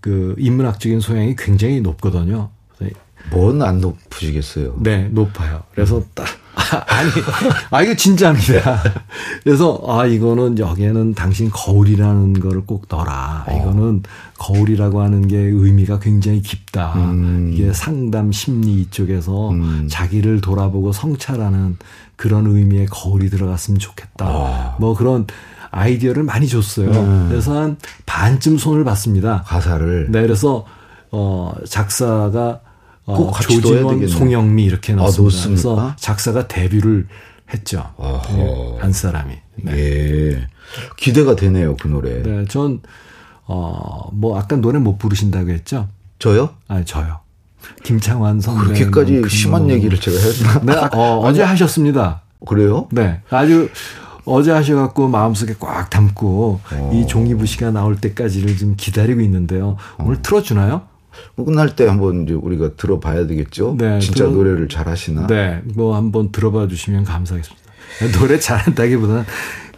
그 0.00 0.34
인문학적인 0.38 0.98
소양이 0.98 1.36
굉장히 1.36 1.80
높거든요. 1.80 2.50
뭔 3.30 3.62
안 3.62 3.80
높으시겠어요? 3.80 4.76
네, 4.80 5.08
높아요. 5.10 5.62
그래서 5.74 6.02
딱 6.14 6.26
아니, 6.86 7.10
아 7.70 7.82
이거 7.82 7.94
진짜입니다. 7.94 8.80
그래서 9.42 9.82
아 9.86 10.06
이거는 10.06 10.58
여기에는 10.58 11.14
당신 11.14 11.50
거울이라는 11.50 12.34
거를 12.40 12.62
꼭 12.64 12.86
넣어라. 12.88 13.44
어. 13.48 13.56
이거는 13.56 14.02
거울이라고 14.38 15.02
하는 15.02 15.26
게 15.28 15.36
의미가 15.36 15.98
굉장히 15.98 16.42
깊다. 16.42 16.92
음. 16.96 17.50
이게 17.52 17.72
상담 17.72 18.32
심리 18.32 18.80
이쪽에서 18.82 19.50
음. 19.50 19.88
자기를 19.90 20.40
돌아보고 20.40 20.92
성찰하는 20.92 21.76
그런 22.16 22.46
의미의 22.46 22.86
거울이 22.86 23.30
들어갔으면 23.30 23.78
좋겠다. 23.78 24.26
어. 24.28 24.76
뭐 24.78 24.94
그런 24.94 25.26
아이디어를 25.70 26.22
많이 26.22 26.46
줬어요. 26.48 26.88
음. 26.90 27.26
그래서 27.28 27.60
한 27.60 27.76
반쯤 28.06 28.58
손을 28.58 28.84
봤습니다. 28.84 29.42
가사를. 29.46 30.06
네, 30.10 30.22
그래서 30.22 30.64
어 31.10 31.52
작사가 31.68 32.60
어, 33.06 33.32
조진원, 33.40 34.06
송영미 34.08 34.64
이렇게 34.64 34.94
넣었습니다. 34.94 35.38
아, 35.38 35.44
그래서 35.44 35.94
작사가 35.96 36.48
데뷔를 36.48 37.06
했죠. 37.52 37.90
네, 37.98 38.78
한 38.80 38.92
사람이. 38.92 39.34
네. 39.56 39.72
예. 39.72 40.48
기대가 40.96 41.36
되네요, 41.36 41.76
그 41.76 41.88
노래. 41.88 42.22
네, 42.22 42.44
전, 42.46 42.80
어, 43.46 44.08
뭐, 44.12 44.38
아까 44.38 44.56
노래 44.56 44.78
못 44.78 44.98
부르신다고 44.98 45.50
했죠? 45.50 45.88
저요? 46.18 46.50
아니, 46.68 46.84
저요. 46.84 47.20
김창완 47.82 48.40
선배. 48.40 48.64
그렇게까지 48.64 49.20
그 49.20 49.28
심한 49.28 49.68
얘기를 49.70 49.98
제가 50.00 50.16
했나? 50.18 50.60
네, 50.62 50.96
어, 50.96 51.20
어제 51.24 51.42
하셨습니다. 51.42 52.22
그래요? 52.46 52.88
네. 52.90 53.20
아주 53.30 53.68
어제 54.24 54.50
하셔갖고 54.50 55.08
마음속에 55.08 55.54
꽉 55.58 55.90
담고 55.90 56.60
어. 56.72 56.90
이 56.94 57.06
종이부시가 57.06 57.70
나올 57.70 57.96
때까지를 57.96 58.56
좀 58.56 58.74
기다리고 58.76 59.20
있는데요. 59.20 59.76
오늘 59.98 60.16
어. 60.16 60.22
틀어주나요? 60.22 60.82
뭐 61.34 61.46
끝날 61.46 61.76
때 61.76 61.86
한번 61.86 62.24
이제 62.24 62.34
우리가 62.34 62.76
들어봐야 62.76 63.26
되겠죠. 63.26 63.76
네, 63.78 63.98
진짜 64.00 64.24
들어, 64.24 64.30
노래를 64.30 64.68
잘하시나? 64.68 65.26
네, 65.26 65.62
뭐 65.74 65.96
한번 65.96 66.32
들어봐 66.32 66.68
주시면 66.68 67.04
감사하겠습니다. 67.04 67.64
노래 68.18 68.38
잘한다기보다는 68.38 69.24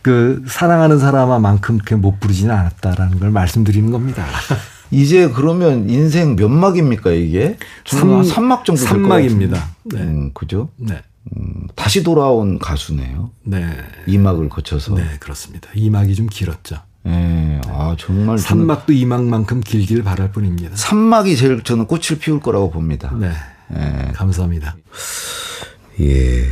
그 0.02 0.42
사랑하는 0.46 0.98
사람만큼 0.98 1.78
그렇게 1.78 1.96
못 1.96 2.20
부르지는 2.20 2.54
않았다라는 2.54 3.18
걸 3.18 3.30
말씀드리는 3.30 3.90
겁니다. 3.90 4.24
이제 4.90 5.28
그러면 5.28 5.90
인생 5.90 6.36
몇 6.36 6.48
막입니까 6.48 7.10
이게? 7.10 7.58
3, 7.86 8.22
3막 8.22 8.64
정도 8.64 8.82
될것 8.84 9.00
3막입니다. 9.00 9.60
네. 9.84 10.00
음, 10.00 10.30
그죠? 10.32 10.68
네. 10.76 11.02
음, 11.36 11.66
다시 11.74 12.04
돌아온 12.04 12.58
가수네요. 12.58 13.30
네. 13.42 13.66
2막을 14.06 14.48
거쳐서. 14.48 14.94
네, 14.94 15.02
그렇습니다. 15.18 15.68
2막이 15.74 16.14
좀 16.14 16.28
길었죠. 16.28 16.76
네. 17.06 17.60
아, 17.68 17.94
정말. 17.98 18.36
3막도 18.36 18.86
2막만큼 18.88 19.64
길길 19.64 20.02
바랄 20.02 20.32
뿐입니다. 20.32 20.74
3막이 20.74 21.36
제일 21.38 21.62
저는 21.62 21.86
꽃을 21.86 22.18
피울 22.20 22.40
거라고 22.40 22.70
봅니다. 22.70 23.12
네. 23.18 23.30
네. 23.68 24.12
감사합니다. 24.14 24.76
예. 26.00 26.48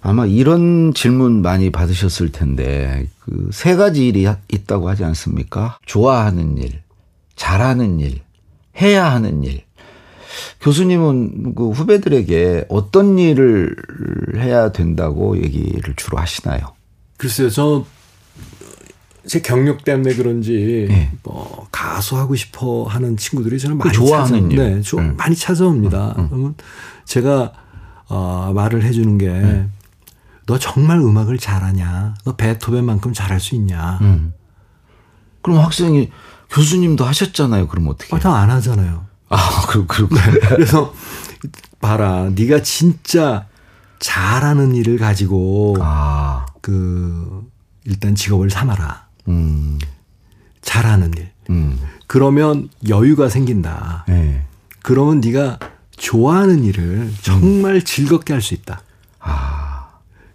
아마 0.00 0.26
이런 0.26 0.92
질문 0.94 1.42
많이 1.42 1.70
받으셨을 1.70 2.32
텐데, 2.32 3.06
그 3.20 3.50
세 3.52 3.76
가지 3.76 4.08
일이 4.08 4.26
있다고 4.50 4.88
하지 4.88 5.04
않습니까? 5.04 5.78
좋아하는 5.86 6.58
일, 6.58 6.80
잘하는 7.36 8.00
일, 8.00 8.20
해야 8.80 9.12
하는 9.12 9.44
일. 9.44 9.62
교수님은 10.60 11.54
그 11.54 11.70
후배들에게 11.70 12.64
어떤 12.68 13.18
일을 13.18 13.76
해야 14.36 14.72
된다고 14.72 15.36
얘기를 15.36 15.94
주로 15.94 16.18
하시나요? 16.18 16.60
글쎄요, 17.22 17.50
저, 17.50 17.84
제 19.28 19.40
경력 19.40 19.84
때문에 19.84 20.16
그런지, 20.16 20.86
네. 20.88 21.12
뭐, 21.22 21.68
가수 21.70 22.16
하고 22.16 22.34
싶어 22.34 22.82
하는 22.82 23.16
친구들이 23.16 23.60
저는 23.60 23.78
많이 23.78 23.92
좋아하는 23.92 24.50
찾아, 24.50 24.62
네, 24.62 24.80
좀 24.80 24.98
음. 24.98 25.16
많이 25.16 25.36
찾아옵니다. 25.36 26.16
음, 26.18 26.22
음. 26.24 26.28
그러면 26.28 26.54
제가, 27.04 27.52
어, 28.08 28.50
말을 28.52 28.82
해주는 28.82 29.18
게, 29.18 29.28
음. 29.28 29.72
너 30.46 30.58
정말 30.58 30.98
음악을 30.98 31.38
잘하냐? 31.38 32.16
너 32.24 32.34
베토벤만큼 32.34 33.12
잘할 33.12 33.38
수 33.38 33.54
있냐? 33.54 33.98
음. 34.00 34.32
그럼 35.42 35.60
학생이 35.60 36.10
교수님도 36.50 37.04
하셨잖아요. 37.04 37.68
그럼 37.68 37.86
어떻게? 37.86 38.16
아, 38.16 38.18
다안 38.18 38.50
하잖아요. 38.50 39.06
아, 39.28 39.66
그, 39.68 39.86
그, 39.86 40.08
그. 40.08 40.16
그래서 40.48 40.92
봐라. 41.80 42.28
네가 42.34 42.62
진짜 42.64 43.46
잘하는 44.00 44.74
일을 44.74 44.98
가지고 44.98 45.76
아. 45.80 46.46
그 46.62 47.46
일단 47.84 48.14
직업을 48.14 48.48
삼아라. 48.48 49.06
음. 49.28 49.78
잘하는 50.62 51.12
일. 51.18 51.30
음. 51.50 51.78
그러면 52.06 52.68
여유가 52.88 53.28
생긴다. 53.28 54.04
네. 54.08 54.44
그러면 54.82 55.20
네가 55.20 55.58
좋아하는 55.96 56.64
일을 56.64 57.12
정말 57.22 57.74
음. 57.74 57.80
즐겁게 57.84 58.32
할 58.32 58.40
수 58.40 58.54
있다. 58.54 58.80
아. 59.20 59.88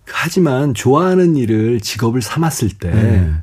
하지만 0.06 0.74
좋아하는 0.74 1.36
일을 1.36 1.80
직업을 1.82 2.22
삼았을 2.22 2.70
때, 2.70 2.92
네. 2.92 3.34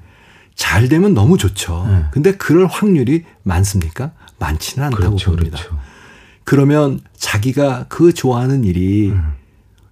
잘 0.55 0.89
되면 0.89 1.15
너무 1.15 1.37
좋죠. 1.39 1.87
네. 1.89 2.05
근데 2.11 2.33
그럴 2.37 2.67
확률이 2.67 3.25
많습니까? 3.43 4.13
많지는 4.39 4.87
않다고 4.87 5.05
그렇죠, 5.17 5.31
봅니다. 5.33 5.59
그렇죠. 5.59 5.79
그러면 6.45 7.01
자기가 7.17 7.87
그 7.89 8.13
좋아하는 8.13 8.65
일이 8.65 9.11
음. 9.11 9.33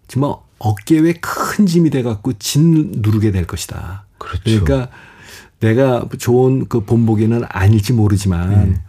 정말 0.08 0.34
어깨 0.62 1.00
위에 1.00 1.14
큰 1.14 1.66
짐이 1.66 1.90
돼갖고 1.90 2.34
진 2.34 2.92
누르게 2.96 3.32
될 3.32 3.46
것이다. 3.46 4.04
그렇죠. 4.18 4.42
그러니까 4.44 4.88
내가 5.60 6.06
좋은 6.18 6.66
그 6.68 6.84
본보기는 6.84 7.42
아닐지 7.48 7.92
모르지만, 7.92 8.50
네. 8.50 8.80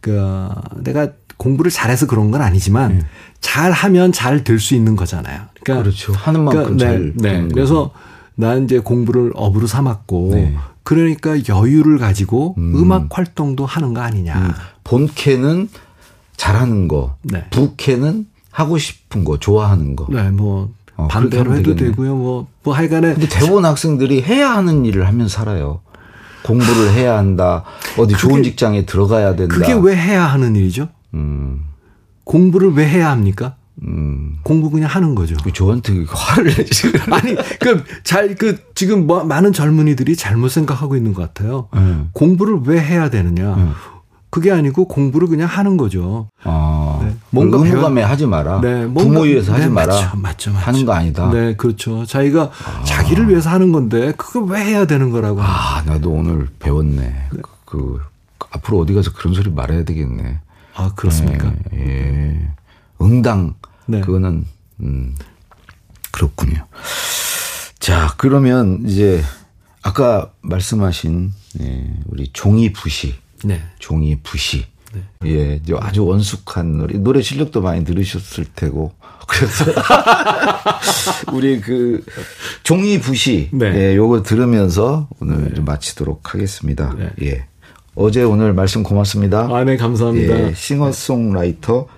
그 0.00 0.48
내가 0.76 1.08
공부를 1.36 1.70
잘해서 1.70 2.06
그런 2.06 2.30
건 2.30 2.40
아니지만 2.42 2.98
네. 2.98 3.06
잘하면 3.40 4.12
잘 4.12 4.42
될 4.42 4.58
수 4.58 4.74
있는 4.74 4.96
거잖아요. 4.96 5.42
그러니까 5.62 5.82
그렇죠. 5.84 6.12
하는 6.12 6.44
만큼 6.44 6.76
그러니까, 6.76 6.86
잘. 6.86 7.12
네. 7.16 7.42
네. 7.42 7.48
그래서 7.52 7.92
난 8.34 8.64
이제 8.64 8.78
공부를 8.78 9.32
업으로 9.34 9.66
삼았고 9.66 10.30
네. 10.32 10.56
그러니까 10.82 11.36
여유를 11.48 11.98
가지고 11.98 12.54
음. 12.58 12.90
악 12.90 13.08
활동도 13.10 13.66
하는 13.66 13.92
거 13.92 14.00
아니냐. 14.00 14.38
음. 14.38 14.50
본캐는 14.84 15.68
잘하는 16.36 16.88
거, 16.88 17.16
네. 17.22 17.44
부캐는 17.50 18.26
하고 18.50 18.78
싶은 18.78 19.24
거, 19.24 19.38
좋아하는 19.38 19.96
거. 19.96 20.06
네, 20.08 20.30
뭐 20.30 20.70
어, 20.98 21.06
반대로 21.06 21.54
해도 21.54 21.74
되겠네. 21.74 21.90
되고요. 21.92 22.16
뭐, 22.16 22.46
뭐 22.64 22.74
하여간에. 22.74 23.14
근데 23.14 23.28
대부분 23.28 23.64
학생들이 23.64 24.22
해야 24.22 24.50
하는 24.50 24.84
일을 24.84 25.06
하면 25.06 25.28
살아요. 25.28 25.80
공부를 26.42 26.92
해야 26.92 27.16
한다. 27.16 27.64
어디 27.96 28.14
그게, 28.14 28.16
좋은 28.16 28.42
직장에 28.42 28.84
들어가야 28.84 29.36
된다. 29.36 29.54
그게 29.54 29.72
왜 29.74 29.96
해야 29.96 30.26
하는 30.26 30.56
일이죠? 30.56 30.88
음. 31.14 31.64
공부를 32.24 32.72
왜 32.72 32.86
해야 32.86 33.10
합니까? 33.10 33.54
음. 33.86 34.38
공부 34.42 34.70
그냥 34.70 34.90
하는 34.90 35.14
거죠. 35.14 35.36
저한테 35.54 36.04
화를 36.08 36.52
내지. 36.52 36.90
아니, 37.12 37.36
그, 37.60 37.84
잘, 38.02 38.34
그, 38.34 38.58
지금 38.74 39.06
뭐, 39.06 39.22
많은 39.22 39.52
젊은이들이 39.52 40.16
잘못 40.16 40.48
생각하고 40.48 40.96
있는 40.96 41.14
것 41.14 41.22
같아요. 41.22 41.68
음. 41.74 42.10
공부를 42.12 42.62
왜 42.64 42.80
해야 42.80 43.08
되느냐. 43.08 43.54
음. 43.54 43.72
그게 44.30 44.50
아니고 44.50 44.88
공부를 44.88 45.28
그냥 45.28 45.48
하는 45.48 45.76
거죠. 45.76 46.28
아, 46.42 46.50
네. 46.50 46.67
뭔가 47.30 47.58
의무감에 47.58 48.02
하지 48.02 48.26
마라. 48.26 48.60
네, 48.60 48.86
뭔가, 48.86 49.02
부모 49.02 49.20
위해서 49.22 49.52
하지 49.52 49.64
네, 49.64 49.68
마라. 49.70 49.94
맞죠, 49.94 50.16
맞죠, 50.16 50.52
맞죠. 50.52 50.66
하는 50.66 50.84
거 50.86 50.92
아니다. 50.92 51.30
네, 51.30 51.54
그렇죠. 51.56 52.06
자기가 52.06 52.50
아. 52.64 52.84
자기를 52.84 53.28
위해서 53.28 53.50
하는 53.50 53.72
건데 53.72 54.12
그걸 54.16 54.44
왜 54.44 54.64
해야 54.64 54.86
되는 54.86 55.10
거라고. 55.10 55.40
아, 55.42 55.82
나도 55.86 56.10
오늘 56.10 56.48
배웠네. 56.58 57.02
네. 57.02 57.28
그, 57.30 57.42
그, 57.64 58.00
앞으로 58.50 58.80
어디 58.80 58.94
가서 58.94 59.12
그런 59.12 59.34
소리 59.34 59.50
말해야 59.50 59.84
되겠네. 59.84 60.40
아, 60.74 60.92
그렇습니까? 60.94 61.52
예. 61.74 61.78
예. 61.78 62.50
응당. 63.02 63.54
네. 63.86 64.00
그거는, 64.00 64.46
음, 64.80 65.14
그렇군요. 66.10 66.66
자, 67.78 68.14
그러면 68.16 68.82
이제 68.86 69.22
아까 69.82 70.30
말씀하신 70.42 71.32
예, 71.60 71.90
우리 72.06 72.28
종이 72.32 72.72
부시. 72.72 73.14
네. 73.44 73.62
종이 73.78 74.18
부시. 74.22 74.66
네. 74.92 75.02
예, 75.26 75.60
아주 75.80 76.04
원숙한 76.04 76.78
노래, 76.78 76.98
노래 76.98 77.22
실력도 77.22 77.60
많이 77.60 77.84
들으셨을 77.84 78.46
테고. 78.54 78.92
그래서 79.26 79.64
우리 81.32 81.60
그 81.60 82.02
종이 82.62 82.98
부시 82.98 83.50
네. 83.52 83.74
예, 83.74 83.96
요거 83.96 84.22
들으면서 84.22 85.08
오늘 85.20 85.52
네. 85.54 85.60
마치도록 85.60 86.34
하겠습니다. 86.34 86.94
네. 86.98 87.10
예. 87.22 87.46
어제 87.94 88.22
오늘 88.22 88.54
말씀 88.54 88.82
고맙습니다. 88.82 89.48
아, 89.50 89.64
네, 89.64 89.76
감사합니다. 89.76 90.48
예, 90.48 90.54
싱어송라이터 90.54 91.88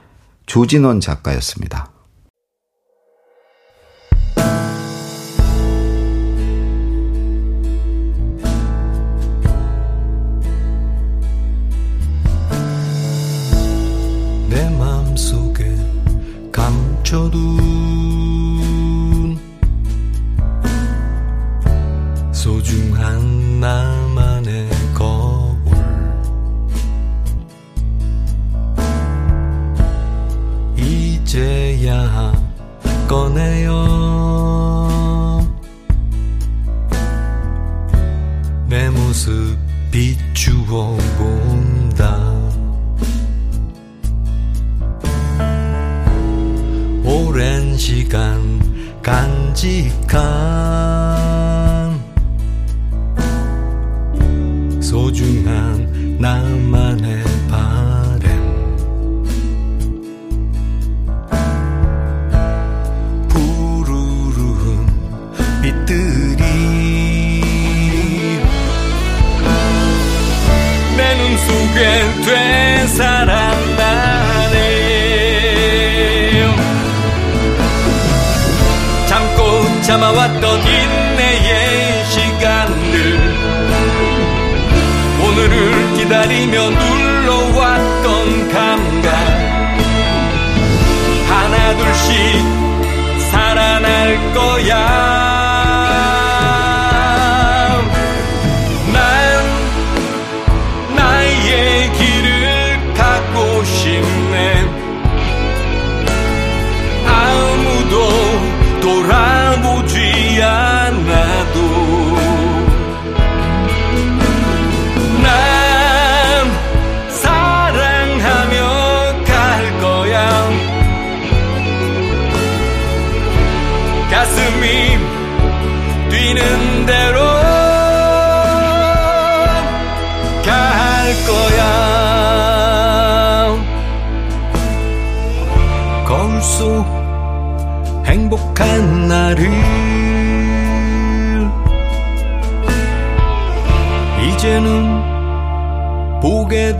조진원 0.46 1.00
작가였습니다. 1.00 1.90
감춰둔 17.10 17.40
소중한 22.32 23.58
나만의 23.58 24.70
거울. 24.94 25.58
이제야 30.76 32.32
꺼내요. 33.08 33.70
내 38.68 38.88
모습 38.90 39.58
비추어 39.90 40.96
간 49.02 49.40
간직한 49.54 50.20
소중한 54.80 56.16
나만의 56.18 57.22
바램. 57.48 58.40
푸르른 63.28 64.86
빛들이. 65.62 66.44
내 70.96 71.14
눈 71.16 71.22
속에 71.38 71.78
되살아 72.24 73.39
참아왔던 79.90 80.60
인내의 80.60 82.04
시간들. 82.04 83.18
오늘을 85.20 85.94
기다리며 85.96 86.70
눌러왔던 86.70 88.48
감각. 88.50 89.12
하나 91.28 91.76
둘씩 91.76 92.14
살아날 93.32 94.32
거야 94.32 95.19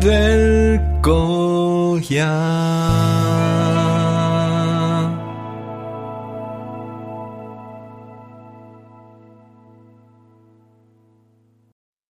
될 0.00 0.80
거야. 1.02 2.59